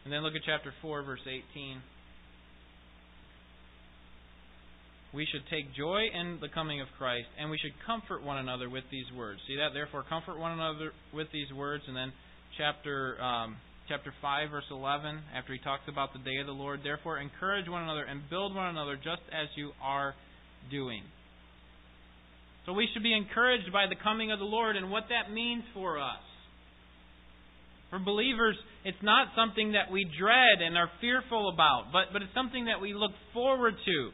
And 0.04 0.12
then 0.12 0.22
look 0.22 0.34
at 0.34 0.42
chapter 0.46 0.72
4, 0.80 1.02
verse 1.02 1.20
18. 1.28 1.82
We 5.12 5.26
should 5.30 5.42
take 5.50 5.74
joy 5.74 6.08
in 6.12 6.38
the 6.40 6.48
coming 6.48 6.80
of 6.80 6.88
Christ, 6.98 7.28
and 7.38 7.50
we 7.50 7.58
should 7.58 7.72
comfort 7.84 8.22
one 8.24 8.38
another 8.38 8.68
with 8.68 8.84
these 8.90 9.06
words. 9.16 9.40
See 9.46 9.56
that? 9.56 9.72
Therefore, 9.72 10.04
comfort 10.08 10.38
one 10.38 10.52
another 10.52 10.92
with 11.12 11.28
these 11.32 11.52
words. 11.52 11.84
And 11.86 11.96
then 11.96 12.12
chapter 12.56 13.20
um, 13.20 13.56
chapter 13.88 14.12
5, 14.20 14.51
verse 14.51 14.64
11, 14.70 15.20
after 15.35 15.53
he 15.53 15.59
talks 15.61 15.85
about 15.88 16.12
the 16.12 16.18
day 16.18 16.38
of 16.40 16.46
the 16.46 16.53
Lord, 16.53 16.81
therefore 16.83 17.18
encourage 17.18 17.68
one 17.68 17.83
another 17.83 18.05
and 18.05 18.29
build 18.29 18.55
one 18.55 18.66
another 18.66 18.96
just 18.96 19.22
as 19.33 19.49
you 19.57 19.70
are 19.83 20.14
doing. 20.70 21.03
So 22.66 22.72
we 22.72 22.88
should 22.92 23.03
be 23.03 23.14
encouraged 23.14 23.72
by 23.72 23.87
the 23.88 23.94
coming 24.03 24.33
of 24.33 24.38
the 24.38 24.44
Lord 24.44 24.77
and 24.77 24.90
what 24.90 25.05
that 25.11 25.33
means 25.33 25.62
for 25.72 25.99
us. 25.99 26.22
For 27.90 28.01
believers, 28.01 28.57
it's 28.85 29.03
not 29.03 29.29
something 29.37 29.72
that 29.72 29.92
we 29.92 30.05
dread 30.18 30.61
and 30.61 30.77
are 30.77 30.90
fearful 31.01 31.49
about, 31.55 31.92
but, 31.92 32.12
but 32.12 32.22
it's 32.22 32.35
something 32.35 32.66
that 32.66 32.81
we 32.81 32.92
look 32.92 33.12
forward 33.33 33.75
to 33.85 34.11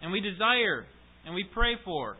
and 0.00 0.10
we 0.10 0.20
desire 0.20 0.86
and 1.26 1.34
we 1.34 1.44
pray 1.52 1.74
for. 1.84 2.16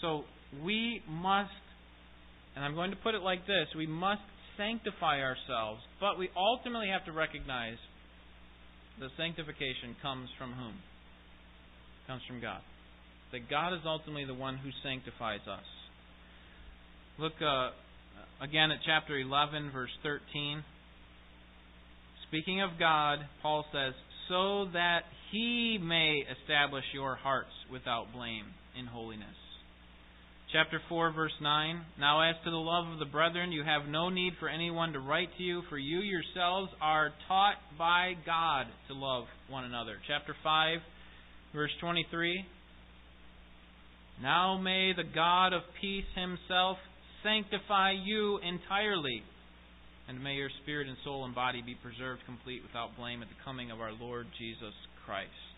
So 0.00 0.22
we 0.64 1.02
must, 1.08 1.50
and 2.56 2.64
I'm 2.64 2.74
going 2.74 2.90
to 2.90 2.96
put 2.96 3.14
it 3.14 3.22
like 3.22 3.46
this 3.46 3.66
we 3.76 3.86
must 3.86 4.22
sanctify 4.56 5.20
ourselves, 5.22 5.80
but 6.00 6.18
we 6.18 6.28
ultimately 6.36 6.88
have 6.88 7.04
to 7.06 7.12
recognize 7.12 7.78
the 8.98 9.08
sanctification 9.16 9.96
comes 10.02 10.28
from 10.38 10.52
whom? 10.52 10.74
It 10.74 12.06
comes 12.06 12.22
from 12.28 12.40
God. 12.40 12.60
That 13.32 13.48
God 13.48 13.72
is 13.72 13.80
ultimately 13.86 14.26
the 14.26 14.34
one 14.34 14.58
who 14.58 14.70
sanctifies 14.82 15.40
us. 15.50 15.64
Look 17.18 17.32
uh, 17.40 17.70
again 18.42 18.70
at 18.70 18.78
chapter 18.84 19.18
11, 19.18 19.70
verse 19.72 19.90
13. 20.02 20.64
Speaking 22.28 22.62
of 22.62 22.70
God, 22.78 23.20
Paul 23.42 23.64
says, 23.72 23.94
so 24.28 24.66
that 24.72 25.00
he 25.32 25.78
may 25.82 26.22
establish 26.40 26.84
your 26.92 27.16
hearts 27.16 27.50
without 27.72 28.12
blame 28.12 28.46
in 28.78 28.86
holiness. 28.86 29.26
Chapter 30.52 30.80
4, 30.88 31.12
verse 31.12 31.32
9. 31.40 31.80
Now, 32.00 32.28
as 32.28 32.34
to 32.44 32.50
the 32.50 32.56
love 32.56 32.92
of 32.92 32.98
the 32.98 33.04
brethren, 33.04 33.52
you 33.52 33.62
have 33.62 33.88
no 33.88 34.10
need 34.10 34.32
for 34.40 34.48
anyone 34.48 34.92
to 34.94 34.98
write 34.98 35.28
to 35.36 35.42
you, 35.44 35.62
for 35.70 35.78
you 35.78 36.00
yourselves 36.00 36.72
are 36.82 37.12
taught 37.28 37.54
by 37.78 38.14
God 38.26 38.66
to 38.88 38.94
love 38.94 39.26
one 39.48 39.62
another. 39.62 39.94
Chapter 40.08 40.34
5, 40.42 40.78
verse 41.54 41.70
23. 41.80 42.44
Now 44.20 44.58
may 44.58 44.92
the 44.92 45.04
God 45.14 45.52
of 45.52 45.62
peace 45.80 46.04
himself 46.16 46.78
sanctify 47.22 47.92
you 48.04 48.40
entirely. 48.42 49.22
And 50.08 50.22
may 50.22 50.34
your 50.34 50.50
spirit 50.64 50.88
and 50.88 50.96
soul 51.04 51.24
and 51.24 51.34
body 51.34 51.62
be 51.62 51.76
preserved 51.76 52.22
complete 52.26 52.62
without 52.66 52.96
blame 52.98 53.22
at 53.22 53.28
the 53.28 53.44
coming 53.44 53.70
of 53.70 53.80
our 53.80 53.92
Lord 53.92 54.26
Jesus 54.36 54.74
Christ. 55.06 55.49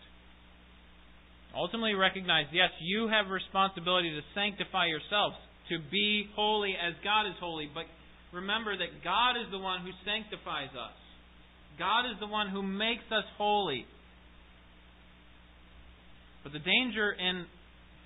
Ultimately, 1.55 1.93
recognize 1.93 2.45
yes, 2.51 2.69
you 2.81 3.07
have 3.07 3.29
responsibility 3.29 4.09
to 4.09 4.21
sanctify 4.33 4.87
yourselves, 4.89 5.37
to 5.69 5.77
be 5.91 6.25
holy 6.35 6.73
as 6.73 6.97
God 7.03 7.29
is 7.29 7.37
holy, 7.39 7.69
but 7.73 7.85
remember 8.33 8.75
that 8.75 9.03
God 9.03 9.37
is 9.37 9.49
the 9.51 9.61
one 9.61 9.81
who 9.85 9.93
sanctifies 10.03 10.73
us. 10.73 10.97
God 11.77 12.09
is 12.09 12.17
the 12.19 12.27
one 12.27 12.49
who 12.49 12.61
makes 12.61 13.05
us 13.13 13.25
holy. 13.37 13.85
But 16.43 16.53
the 16.53 16.59
danger 16.59 17.13
in 17.13 17.45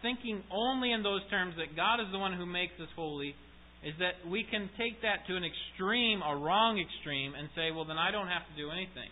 thinking 0.01 0.43
only 0.51 0.91
in 0.91 1.01
those 1.01 1.23
terms 1.29 1.55
that 1.57 1.75
God 1.75 1.99
is 1.99 2.07
the 2.11 2.19
one 2.19 2.33
who 2.33 2.45
makes 2.45 2.75
us 2.79 2.91
holy 2.95 3.33
is 3.81 3.93
that 3.99 4.19
we 4.29 4.43
can 4.43 4.69
take 4.77 5.01
that 5.01 5.25
to 5.27 5.33
an 5.35 5.45
extreme, 5.45 6.21
a 6.21 6.35
wrong 6.35 6.77
extreme, 6.77 7.33
and 7.33 7.49
say, 7.55 7.71
well, 7.71 7.85
then 7.85 7.97
I 7.97 8.11
don't 8.11 8.27
have 8.27 8.45
to 8.49 8.55
do 8.57 8.69
anything. 8.69 9.09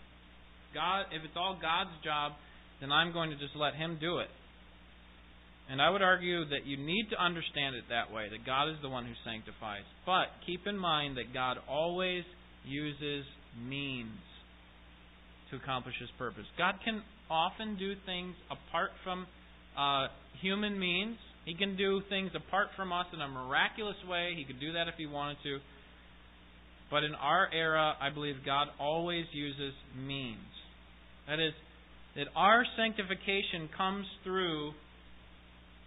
God, 0.74 1.10
if 1.14 1.22
it's 1.22 1.38
all 1.38 1.58
God's 1.58 1.94
job, 2.02 2.32
then 2.80 2.92
I'm 2.92 3.12
going 3.12 3.30
to 3.30 3.36
just 3.36 3.56
let 3.56 3.74
Him 3.74 3.98
do 4.00 4.18
it. 4.18 4.28
And 5.68 5.82
I 5.82 5.90
would 5.90 6.02
argue 6.02 6.44
that 6.44 6.64
you 6.64 6.76
need 6.76 7.08
to 7.10 7.22
understand 7.22 7.74
it 7.74 7.84
that 7.90 8.14
way, 8.14 8.28
that 8.30 8.46
God 8.46 8.70
is 8.70 8.76
the 8.82 8.88
one 8.88 9.04
who 9.04 9.14
sanctifies. 9.24 9.82
But 10.04 10.26
keep 10.46 10.66
in 10.66 10.78
mind 10.78 11.16
that 11.16 11.34
God 11.34 11.58
always 11.68 12.22
uses 12.64 13.24
means 13.66 14.18
to 15.50 15.56
accomplish 15.56 15.94
His 16.00 16.10
purpose. 16.18 16.44
God 16.56 16.74
can 16.84 17.02
often 17.30 17.76
do 17.76 17.94
things 18.04 18.34
apart 18.50 18.90
from 19.02 19.26
uh, 19.76 20.06
human 20.40 20.78
means. 20.78 21.16
He 21.44 21.54
can 21.54 21.76
do 21.76 22.00
things 22.08 22.30
apart 22.34 22.68
from 22.76 22.92
us 22.92 23.06
in 23.12 23.20
a 23.20 23.28
miraculous 23.28 23.96
way. 24.08 24.34
He 24.36 24.44
could 24.44 24.60
do 24.60 24.72
that 24.72 24.88
if 24.88 24.94
He 24.96 25.06
wanted 25.06 25.38
to. 25.44 25.58
But 26.90 27.02
in 27.02 27.14
our 27.14 27.48
era, 27.52 27.94
I 28.00 28.10
believe 28.10 28.36
God 28.44 28.68
always 28.78 29.26
uses 29.32 29.74
means. 29.98 30.38
That 31.26 31.40
is, 31.40 31.52
that 32.16 32.26
our 32.34 32.64
sanctification 32.76 33.68
comes 33.76 34.06
through 34.24 34.72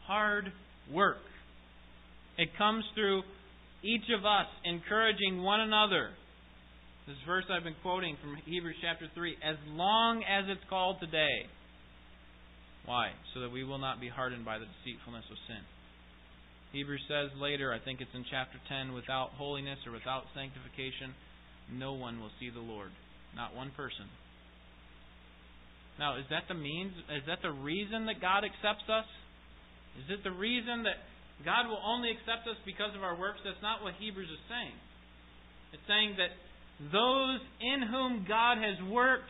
hard 0.05 0.45
work. 0.93 1.21
It 2.37 2.49
comes 2.57 2.85
through 2.95 3.23
each 3.83 4.09
of 4.17 4.25
us 4.25 4.47
encouraging 4.63 5.41
one 5.41 5.59
another. 5.61 6.09
This 7.07 7.17
verse 7.25 7.45
I've 7.49 7.63
been 7.63 7.81
quoting 7.81 8.15
from 8.21 8.37
Hebrews 8.45 8.77
chapter 8.81 9.09
3 9.13 9.37
as 9.41 9.57
long 9.73 10.21
as 10.21 10.45
it's 10.47 10.61
called 10.69 10.97
today. 11.01 11.49
Why? 12.85 13.09
So 13.33 13.41
that 13.41 13.51
we 13.51 13.63
will 13.63 13.81
not 13.81 13.99
be 13.99 14.09
hardened 14.09 14.45
by 14.45 14.57
the 14.57 14.69
deceitfulness 14.69 15.25
of 15.29 15.37
sin. 15.47 15.61
Hebrews 16.71 17.01
says 17.09 17.33
later, 17.41 17.73
I 17.73 17.81
think 17.81 18.01
it's 18.01 18.13
in 18.13 18.25
chapter 18.29 18.61
10, 18.69 18.93
without 18.93 19.33
holiness 19.33 19.79
or 19.87 19.91
without 19.91 20.29
sanctification, 20.37 21.17
no 21.73 21.93
one 21.93 22.21
will 22.21 22.29
see 22.39 22.53
the 22.53 22.61
Lord. 22.61 22.93
Not 23.35 23.55
one 23.55 23.71
person. 23.73 24.05
Now, 25.99 26.15
is 26.15 26.23
that 26.31 26.47
the 26.47 26.55
means? 26.55 26.95
Is 27.11 27.27
that 27.27 27.43
the 27.43 27.51
reason 27.51 28.07
that 28.07 28.23
God 28.23 28.47
accepts 28.47 28.87
us? 28.87 29.03
Is 29.99 30.07
it 30.07 30.23
the 30.23 30.31
reason 30.31 30.87
that 30.87 31.03
God 31.43 31.67
will 31.67 31.83
only 31.83 32.07
accept 32.15 32.47
us 32.47 32.55
because 32.63 32.95
of 32.95 33.03
our 33.03 33.19
works? 33.19 33.43
That's 33.43 33.59
not 33.61 33.83
what 33.83 33.99
Hebrews 33.99 34.31
is 34.31 34.43
saying. 34.47 34.75
It's 35.75 35.83
saying 35.91 36.15
that 36.15 36.31
those 36.79 37.43
in 37.59 37.83
whom 37.83 38.23
God 38.23 38.63
has 38.63 38.79
worked, 38.87 39.29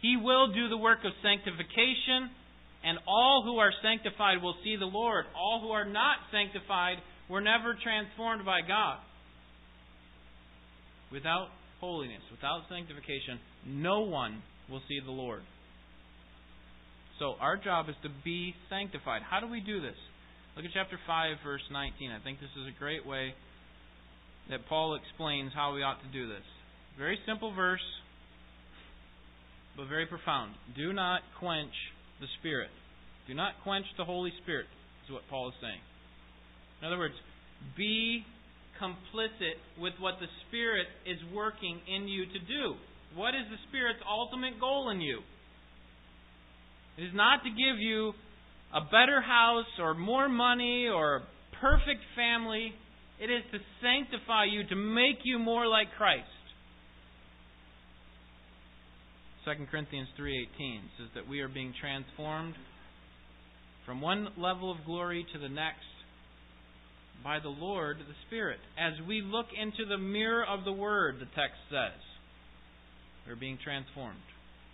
He 0.00 0.14
will 0.14 0.54
do 0.54 0.70
the 0.70 0.78
work 0.78 1.02
of 1.02 1.10
sanctification, 1.18 2.30
and 2.86 3.02
all 3.10 3.42
who 3.42 3.58
are 3.58 3.74
sanctified 3.82 4.38
will 4.38 4.54
see 4.62 4.78
the 4.78 4.86
Lord. 4.86 5.26
All 5.34 5.58
who 5.60 5.74
are 5.74 5.84
not 5.84 6.22
sanctified 6.30 7.02
were 7.28 7.42
never 7.42 7.74
transformed 7.74 8.46
by 8.46 8.62
God. 8.62 9.02
Without 11.10 11.48
holiness, 11.80 12.22
without 12.30 12.62
sanctification, 12.70 13.42
no 13.66 14.06
one 14.06 14.42
will 14.70 14.82
see 14.86 15.00
the 15.04 15.10
Lord. 15.10 15.42
So 17.18 17.34
our 17.40 17.56
job 17.56 17.88
is 17.88 17.96
to 18.02 18.10
be 18.24 18.54
sanctified. 18.70 19.22
How 19.28 19.40
do 19.40 19.48
we 19.48 19.60
do 19.60 19.80
this? 19.80 19.98
Look 20.56 20.64
at 20.64 20.70
chapter 20.72 20.98
5, 21.06 21.36
verse 21.44 21.62
19. 21.70 22.10
I 22.10 22.22
think 22.22 22.38
this 22.40 22.50
is 22.54 22.66
a 22.66 22.78
great 22.78 23.06
way 23.06 23.34
that 24.50 24.66
Paul 24.68 24.94
explains 24.94 25.52
how 25.54 25.74
we 25.74 25.82
ought 25.82 26.00
to 26.02 26.10
do 26.12 26.28
this. 26.28 26.46
Very 26.96 27.18
simple 27.26 27.54
verse, 27.54 27.84
but 29.76 29.88
very 29.88 30.06
profound. 30.06 30.54
Do 30.76 30.92
not 30.92 31.20
quench 31.38 31.74
the 32.20 32.26
Spirit. 32.40 32.70
Do 33.26 33.34
not 33.34 33.52
quench 33.62 33.86
the 33.96 34.04
Holy 34.04 34.32
Spirit, 34.42 34.66
is 35.06 35.12
what 35.12 35.22
Paul 35.28 35.48
is 35.48 35.54
saying. 35.60 35.82
In 36.80 36.86
other 36.86 36.98
words, 36.98 37.14
be 37.76 38.24
complicit 38.80 39.58
with 39.78 39.94
what 39.98 40.14
the 40.20 40.30
Spirit 40.46 40.86
is 41.06 41.18
working 41.34 41.80
in 41.86 42.08
you 42.08 42.26
to 42.26 42.38
do. 42.38 42.74
What 43.14 43.34
is 43.34 43.46
the 43.50 43.58
Spirit's 43.68 44.00
ultimate 44.08 44.58
goal 44.60 44.90
in 44.90 45.00
you? 45.00 45.20
It 46.98 47.04
is 47.04 47.14
not 47.14 47.44
to 47.44 47.50
give 47.50 47.78
you 47.78 48.12
a 48.74 48.80
better 48.80 49.20
house 49.20 49.70
or 49.78 49.94
more 49.94 50.28
money 50.28 50.88
or 50.92 51.16
a 51.16 51.22
perfect 51.60 52.02
family. 52.16 52.72
It 53.20 53.30
is 53.30 53.42
to 53.52 53.58
sanctify 53.80 54.46
you, 54.50 54.66
to 54.68 54.76
make 54.76 55.18
you 55.22 55.38
more 55.38 55.66
like 55.66 55.88
Christ. 55.96 56.26
2 59.44 59.66
Corinthians 59.70 60.08
3:18 60.18 60.80
says 60.98 61.08
that 61.14 61.26
we 61.26 61.40
are 61.40 61.48
being 61.48 61.72
transformed 61.80 62.54
from 63.86 64.00
one 64.02 64.28
level 64.36 64.70
of 64.70 64.84
glory 64.84 65.24
to 65.32 65.38
the 65.38 65.48
next 65.48 65.86
by 67.24 67.38
the 67.38 67.48
Lord 67.48 67.98
the 67.98 68.14
Spirit. 68.26 68.60
As 68.76 68.92
we 69.06 69.22
look 69.22 69.46
into 69.54 69.86
the 69.86 69.96
mirror 69.96 70.44
of 70.44 70.64
the 70.64 70.72
word, 70.72 71.16
the 71.18 71.26
text 71.34 71.58
says, 71.70 71.98
we're 73.26 73.36
being 73.36 73.58
transformed. 73.62 74.20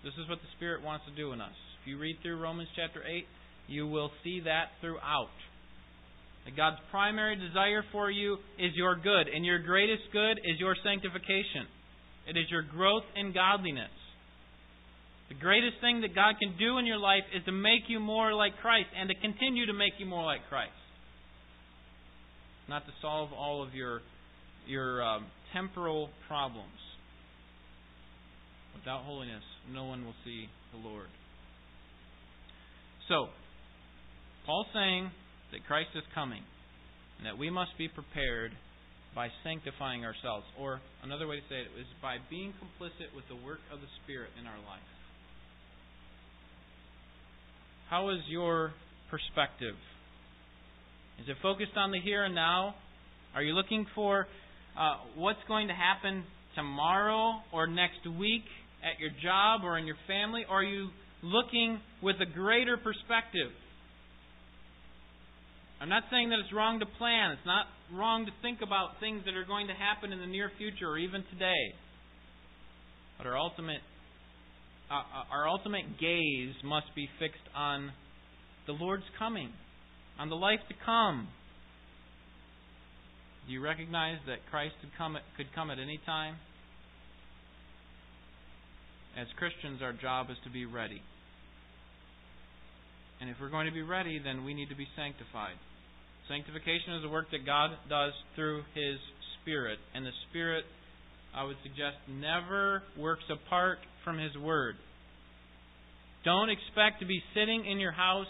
This 0.03 0.15
is 0.15 0.29
what 0.29 0.39
the 0.41 0.51
Spirit 0.57 0.83
wants 0.83 1.07
to 1.07 1.15
do 1.15 1.33
in 1.33 1.41
us. 1.41 1.55
If 1.85 1.89
you 1.89 1.99
read 1.99 2.17
through 2.23 2.41
Romans 2.41 2.71
chapter 2.75 3.05
8, 3.05 3.27
you 3.69 3.87
will 3.87 4.11
see 4.25 4.41
that 4.49 4.73
throughout. 4.81 5.37
That 6.47 6.57
God's 6.57 6.81
primary 6.91 7.37
desire 7.37 7.85
for 7.93 8.11
you 8.11 8.39
is 8.59 8.73
your 8.75 8.97
good, 8.97 9.29
and 9.29 9.45
your 9.45 9.59
greatest 9.59 10.05
good 10.11 10.41
is 10.41 10.59
your 10.59 10.75
sanctification. 10.83 11.69
It 12.27 12.39
is 12.39 12.47
your 12.51 12.63
growth 12.63 13.05
in 13.15 13.35
godliness. 13.35 13.93
The 15.29 15.35
greatest 15.35 15.77
thing 15.83 16.01
that 16.01 16.15
God 16.15 16.37
can 16.41 16.57
do 16.57 16.79
in 16.79 16.87
your 16.87 16.97
life 16.97 17.29
is 17.37 17.45
to 17.45 17.53
make 17.53 17.85
you 17.89 18.01
more 18.01 18.33
like 18.33 18.57
Christ 18.63 18.89
and 18.99 19.11
to 19.11 19.15
continue 19.21 19.67
to 19.67 19.75
make 19.75 19.93
you 19.99 20.07
more 20.07 20.25
like 20.25 20.41
Christ. 20.49 20.73
Not 22.67 22.87
to 22.87 22.93
solve 23.03 23.29
all 23.35 23.63
of 23.63 23.75
your 23.75 24.01
your 24.67 25.03
um, 25.05 25.27
temporal 25.53 26.09
problems. 26.29 26.81
Without 28.75 29.05
holiness, 29.05 29.45
no 29.71 29.85
one 29.85 30.07
will 30.07 30.17
see 30.25 30.49
the 30.73 30.79
Lord. 30.79 31.09
So, 33.09 33.29
Paul's 34.47 34.67
saying 34.73 35.11
that 35.53 35.65
Christ 35.67 35.91
is 35.95 36.05
coming 36.15 36.43
and 37.19 37.27
that 37.27 37.39
we 37.39 37.51
must 37.51 37.77
be 37.77 37.89
prepared 37.89 38.53
by 39.15 39.29
sanctifying 39.45 40.05
ourselves. 40.05 40.45
Or 40.59 40.81
another 41.03 41.27
way 41.27 41.37
to 41.37 41.47
say 41.49 41.61
it 41.61 41.71
is 41.79 41.87
by 42.03 42.17
being 42.31 42.53
complicit 42.59 43.15
with 43.15 43.25
the 43.29 43.37
work 43.47 43.61
of 43.73 43.81
the 43.81 43.87
Spirit 44.03 44.31
in 44.41 44.47
our 44.47 44.59
life. 44.67 44.91
How 47.91 48.09
is 48.11 48.19
your 48.29 48.73
perspective? 49.11 49.77
Is 51.21 51.29
it 51.29 51.37
focused 51.43 51.77
on 51.77 51.93
the 51.93 52.01
here 52.01 52.25
and 52.25 52.35
now? 52.35 52.75
Are 53.35 53.43
you 53.43 53.53
looking 53.53 53.87
for 53.95 54.27
uh, 54.79 54.97
what's 55.15 55.43
going 55.47 55.69
to 55.69 55.75
happen 55.75 56.25
tomorrow 56.57 57.41
or 57.53 57.67
next 57.67 58.03
week 58.19 58.45
at 58.83 58.99
your 58.99 59.11
job 59.23 59.61
or 59.63 59.79
in 59.79 59.87
your 59.87 59.97
family? 60.07 60.45
Or 60.49 60.61
are 60.61 60.65
you 60.65 60.89
looking 61.23 61.81
with 62.05 62.17
a 62.21 62.27
greater 62.27 62.77
perspective. 62.77 63.49
I'm 65.81 65.89
not 65.89 66.05
saying 66.11 66.29
that 66.31 66.39
it's 66.39 66.53
wrong 66.53 66.79
to 66.81 66.87
plan. 66.87 67.33
It's 67.33 67.49
not 67.49 67.65
wrong 67.93 68.27
to 68.27 68.33
think 68.43 68.61
about 68.63 69.01
things 69.01 69.25
that 69.25 69.35
are 69.35 69.45
going 69.45 69.69
to 69.69 69.75
happen 69.75 70.13
in 70.13 70.21
the 70.21 70.27
near 70.27 70.53
future 70.59 70.87
or 70.87 70.99
even 70.99 71.25
today. 71.33 71.73
But 73.17 73.27
our 73.27 73.37
ultimate 73.37 73.81
uh, 74.91 75.01
uh 75.01 75.33
our 75.33 75.49
ultimate 75.49 75.99
gaze 75.99 76.55
must 76.63 76.95
be 76.95 77.09
fixed 77.19 77.49
on 77.57 77.91
the 78.67 78.73
Lord's 78.73 79.09
coming, 79.19 79.49
on 80.19 80.29
the 80.29 80.37
life 80.37 80.61
to 80.69 80.75
come. 80.85 81.29
Do 83.47 83.53
you 83.53 83.63
recognize 83.63 84.19
that 84.27 84.39
Christ 84.51 84.75
could 84.81 84.91
come 84.97 85.17
at, 85.17 85.23
could 85.37 85.53
come 85.55 85.71
at 85.71 85.79
any 85.79 86.01
time? 86.05 86.37
As 89.19 89.27
Christians, 89.39 89.81
our 89.81 89.93
job 89.93 90.29
is 90.31 90.37
to 90.45 90.51
be 90.51 90.67
ready. 90.67 91.01
And 93.21 93.31
if 93.31 93.37
we're 93.41 93.51
going 93.51 93.67
to 93.67 93.73
be 93.73 93.83
ready, 93.83 94.21
then 94.23 94.45
we 94.45 94.55
need 94.55 94.69
to 94.69 94.77
be 94.77 94.87
sanctified. 94.97 95.55
Sanctification 96.29 96.95
is 96.95 97.05
a 97.05 97.09
work 97.09 97.27
that 97.33 97.45
God 97.45 97.71
does 97.89 98.13
through 98.35 98.63
His 98.75 98.99
Spirit. 99.41 99.79
And 99.95 100.05
the 100.05 100.15
Spirit, 100.31 100.65
I 101.35 101.45
would 101.45 101.57
suggest, 101.63 101.97
never 102.09 102.83
works 102.99 103.25
apart 103.31 103.79
from 104.05 104.19
His 104.19 104.37
Word. 104.37 104.77
Don't 106.25 106.49
expect 106.49 107.01
to 107.01 107.07
be 107.07 107.21
sitting 107.35 107.67
in 107.67 107.79
your 107.79 107.93
house 107.93 108.27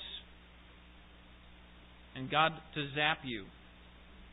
and 2.16 2.30
God 2.30 2.52
to 2.74 2.86
zap 2.94 3.18
you, 3.24 3.44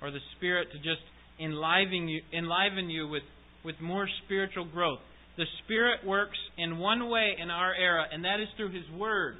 or 0.02 0.12
the 0.12 0.20
Spirit 0.38 0.68
to 0.72 0.78
just 0.78 1.02
enliven 1.40 2.08
you, 2.08 2.22
enliven 2.34 2.90
you 2.90 3.08
with, 3.08 3.24
with 3.64 3.76
more 3.82 4.08
spiritual 4.26 4.66
growth. 4.66 5.00
The 5.38 5.46
Spirit 5.64 6.06
works 6.06 6.38
in 6.58 6.78
one 6.78 7.10
way 7.10 7.36
in 7.42 7.50
our 7.50 7.74
era, 7.74 8.06
and 8.12 8.26
that 8.26 8.40
is 8.40 8.48
through 8.58 8.72
His 8.72 8.90
Word. 8.98 9.36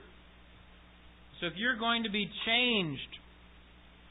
So 1.42 1.48
if 1.48 1.54
you're 1.58 1.78
going 1.78 2.04
to 2.04 2.12
be 2.12 2.30
changed, 2.46 3.02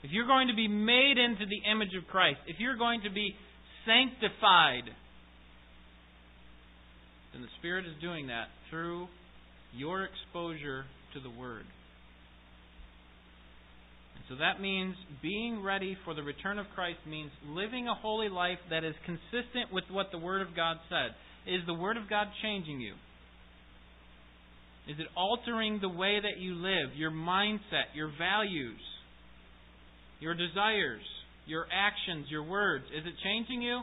if 0.03 0.11
you're 0.11 0.27
going 0.27 0.49
to 0.49 0.55
be 0.55 0.67
made 0.67 1.15
into 1.17 1.47
the 1.47 1.63
image 1.71 1.95
of 1.97 2.07
Christ, 2.09 2.41
if 2.49 2.57
you're 2.59 2.77
going 2.77 3.03
to 3.03 3.11
be 3.11 3.35
sanctified, 3.87 4.91
then 7.33 7.43
the 7.43 7.49
Spirit 7.61 7.87
is 7.87 7.93
doing 8.01 8.27
that 8.27 8.49
through 8.69 9.07
your 9.73 10.05
exposure 10.05 10.85
to 11.15 11.21
the 11.21 11.31
Word. 11.31 11.65
And 14.17 14.25
So 14.29 14.35
that 14.37 14.61
means 14.61 14.97
being 15.23 15.63
ready 15.63 15.97
for 16.05 16.15
the 16.15 16.23
return 16.23 16.59
of 16.59 16.67
Christ 16.75 16.99
means 17.09 17.31
living 17.47 17.87
a 17.87 17.95
holy 17.95 18.29
life 18.29 18.59
that 18.71 18.83
is 18.83 18.95
consistent 19.07 19.73
with 19.73 19.85
what 19.91 20.11
the 20.11 20.19
Word 20.19 20.43
of 20.43 20.57
God 20.57 20.79
said. 20.89 21.15
Is 21.47 21.61
the 21.67 21.75
Word 21.75 21.97
of 21.97 22.11
God 22.11 22.27
changing 22.43 22.81
you? 22.81 22.95
Is 24.89 24.97
it 24.99 25.07
altering 25.17 25.79
the 25.81 25.89
way 25.89 26.19
that 26.21 26.39
you 26.39 26.55
live, 26.55 26.97
your 26.97 27.11
mindset, 27.11 27.95
your 27.95 28.11
values, 28.19 28.81
your 30.21 30.35
desires, 30.35 31.03
your 31.47 31.67
actions, 31.73 32.27
your 32.31 32.43
words? 32.43 32.85
Is 32.87 33.05
it 33.07 33.15
changing 33.23 33.63
you? 33.63 33.81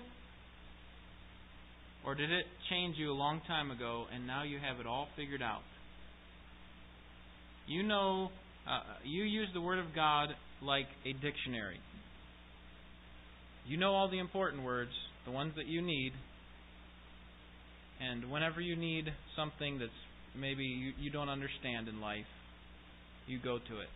Or 2.06 2.16
did 2.16 2.32
it 2.32 2.46
change 2.70 2.96
you 2.98 3.12
a 3.12 3.14
long 3.14 3.42
time 3.48 3.72
ago 3.72 4.06
and 4.14 4.26
now 4.26 4.44
you 4.44 4.60
have 4.60 4.80
it 4.80 4.88
all 4.88 5.08
figured 5.16 5.42
out? 5.42 5.64
You 7.68 7.84
know, 7.84 8.30
uh, 8.68 8.82
you 9.04 9.24
use 9.24 9.50
the 9.54 9.62
Word 9.62 9.80
of 9.80 9.94
God 9.94 10.30
like 10.62 10.88
a 11.06 11.14
dictionary. 11.14 11.80
You 13.68 13.78
know 13.78 13.94
all 13.94 14.10
the 14.10 14.20
important 14.20 14.64
words, 14.64 14.92
the 15.26 15.32
ones 15.32 15.54
that 15.58 15.68
you 15.68 15.82
need, 15.82 16.14
and 18.00 18.32
whenever 18.32 18.62
you 18.62 18.78
need 18.78 19.06
something 19.36 19.80
that's 19.80 19.92
maybe 20.40 20.64
you, 20.64 20.94
you 21.00 21.10
don't 21.10 21.30
understand 21.30 21.88
in 21.88 22.02
life, 22.02 22.26
you 23.28 23.40
go 23.44 23.58
to 23.58 23.80
it. 23.80 23.90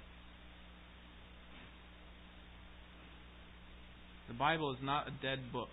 The 4.28 4.34
Bible 4.34 4.72
is 4.72 4.80
not 4.82 5.08
a 5.08 5.12
dead 5.22 5.52
book. 5.52 5.70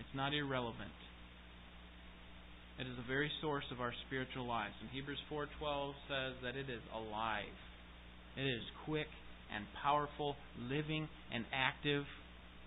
It's 0.00 0.14
not 0.14 0.32
irrelevant. 0.32 0.96
It 2.78 2.86
is 2.86 2.96
the 2.96 3.08
very 3.08 3.30
source 3.42 3.64
of 3.72 3.80
our 3.80 3.92
spiritual 4.06 4.46
lives. 4.46 4.74
And 4.80 4.88
Hebrews 4.90 5.18
4:12 5.28 5.94
says 6.06 6.34
that 6.42 6.56
it 6.56 6.70
is 6.70 6.82
alive. 6.94 7.56
It 8.36 8.46
is 8.46 8.62
quick 8.84 9.08
and 9.52 9.64
powerful, 9.82 10.36
living 10.58 11.08
and 11.32 11.44
active, 11.52 12.06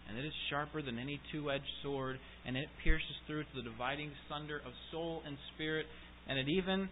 and 0.08 0.18
it 0.18 0.26
is 0.26 0.34
sharper 0.50 0.82
than 0.82 1.00
any 1.00 1.22
two-edged 1.32 1.72
sword, 1.82 2.20
and 2.46 2.58
it 2.58 2.68
pierces 2.84 3.16
through 3.26 3.44
to 3.44 3.56
the 3.56 3.62
dividing 3.62 4.12
sunder 4.28 4.58
of 4.58 4.74
soul 4.92 5.24
and 5.26 5.38
spirit, 5.54 5.86
and 6.28 6.38
it 6.38 6.50
even 6.50 6.90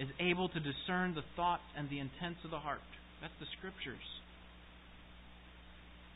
is 0.00 0.08
able 0.18 0.48
to 0.48 0.58
discern 0.58 1.14
the 1.14 1.22
thoughts 1.36 1.68
and 1.76 1.88
the 1.90 2.00
intents 2.00 2.40
of 2.42 2.50
the 2.50 2.58
heart. 2.58 2.80
That's 3.20 3.36
the 3.38 3.46
Scriptures. 3.58 4.00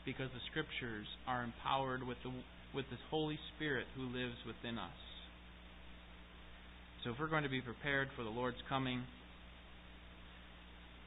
Because 0.03 0.33
the 0.33 0.41
Scriptures 0.49 1.05
are 1.27 1.45
empowered 1.45 2.01
with, 2.01 2.17
the, 2.25 2.33
with 2.73 2.89
this 2.89 2.99
Holy 3.11 3.37
Spirit 3.55 3.85
who 3.95 4.09
lives 4.09 4.41
within 4.41 4.79
us. 4.79 4.99
So 7.03 7.11
if 7.11 7.17
we're 7.19 7.29
going 7.29 7.45
to 7.45 7.53
be 7.53 7.61
prepared 7.61 8.09
for 8.17 8.23
the 8.23 8.33
Lord's 8.33 8.57
coming, 8.67 9.03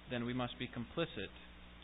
then 0.09 0.25
we 0.25 0.33
must 0.33 0.57
be 0.57 0.71
complicit 0.71 1.35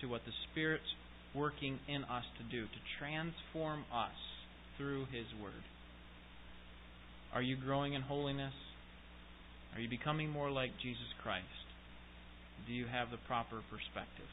to 0.00 0.06
what 0.06 0.22
the 0.24 0.32
Spirit's 0.50 0.94
working 1.34 1.80
in 1.88 2.04
us 2.04 2.22
to 2.38 2.44
do, 2.54 2.62
to 2.62 2.80
transform 3.00 3.84
us 3.92 4.14
through 4.78 5.06
His 5.10 5.26
Word. 5.42 5.66
Are 7.34 7.42
you 7.42 7.56
growing 7.56 7.94
in 7.94 8.02
holiness? 8.02 8.54
Are 9.74 9.80
you 9.80 9.88
becoming 9.88 10.30
more 10.30 10.50
like 10.50 10.70
Jesus 10.80 11.10
Christ? 11.22 11.66
Do 12.66 12.72
you 12.72 12.86
have 12.86 13.10
the 13.10 13.16
proper 13.26 13.60
perspective? 13.70 14.30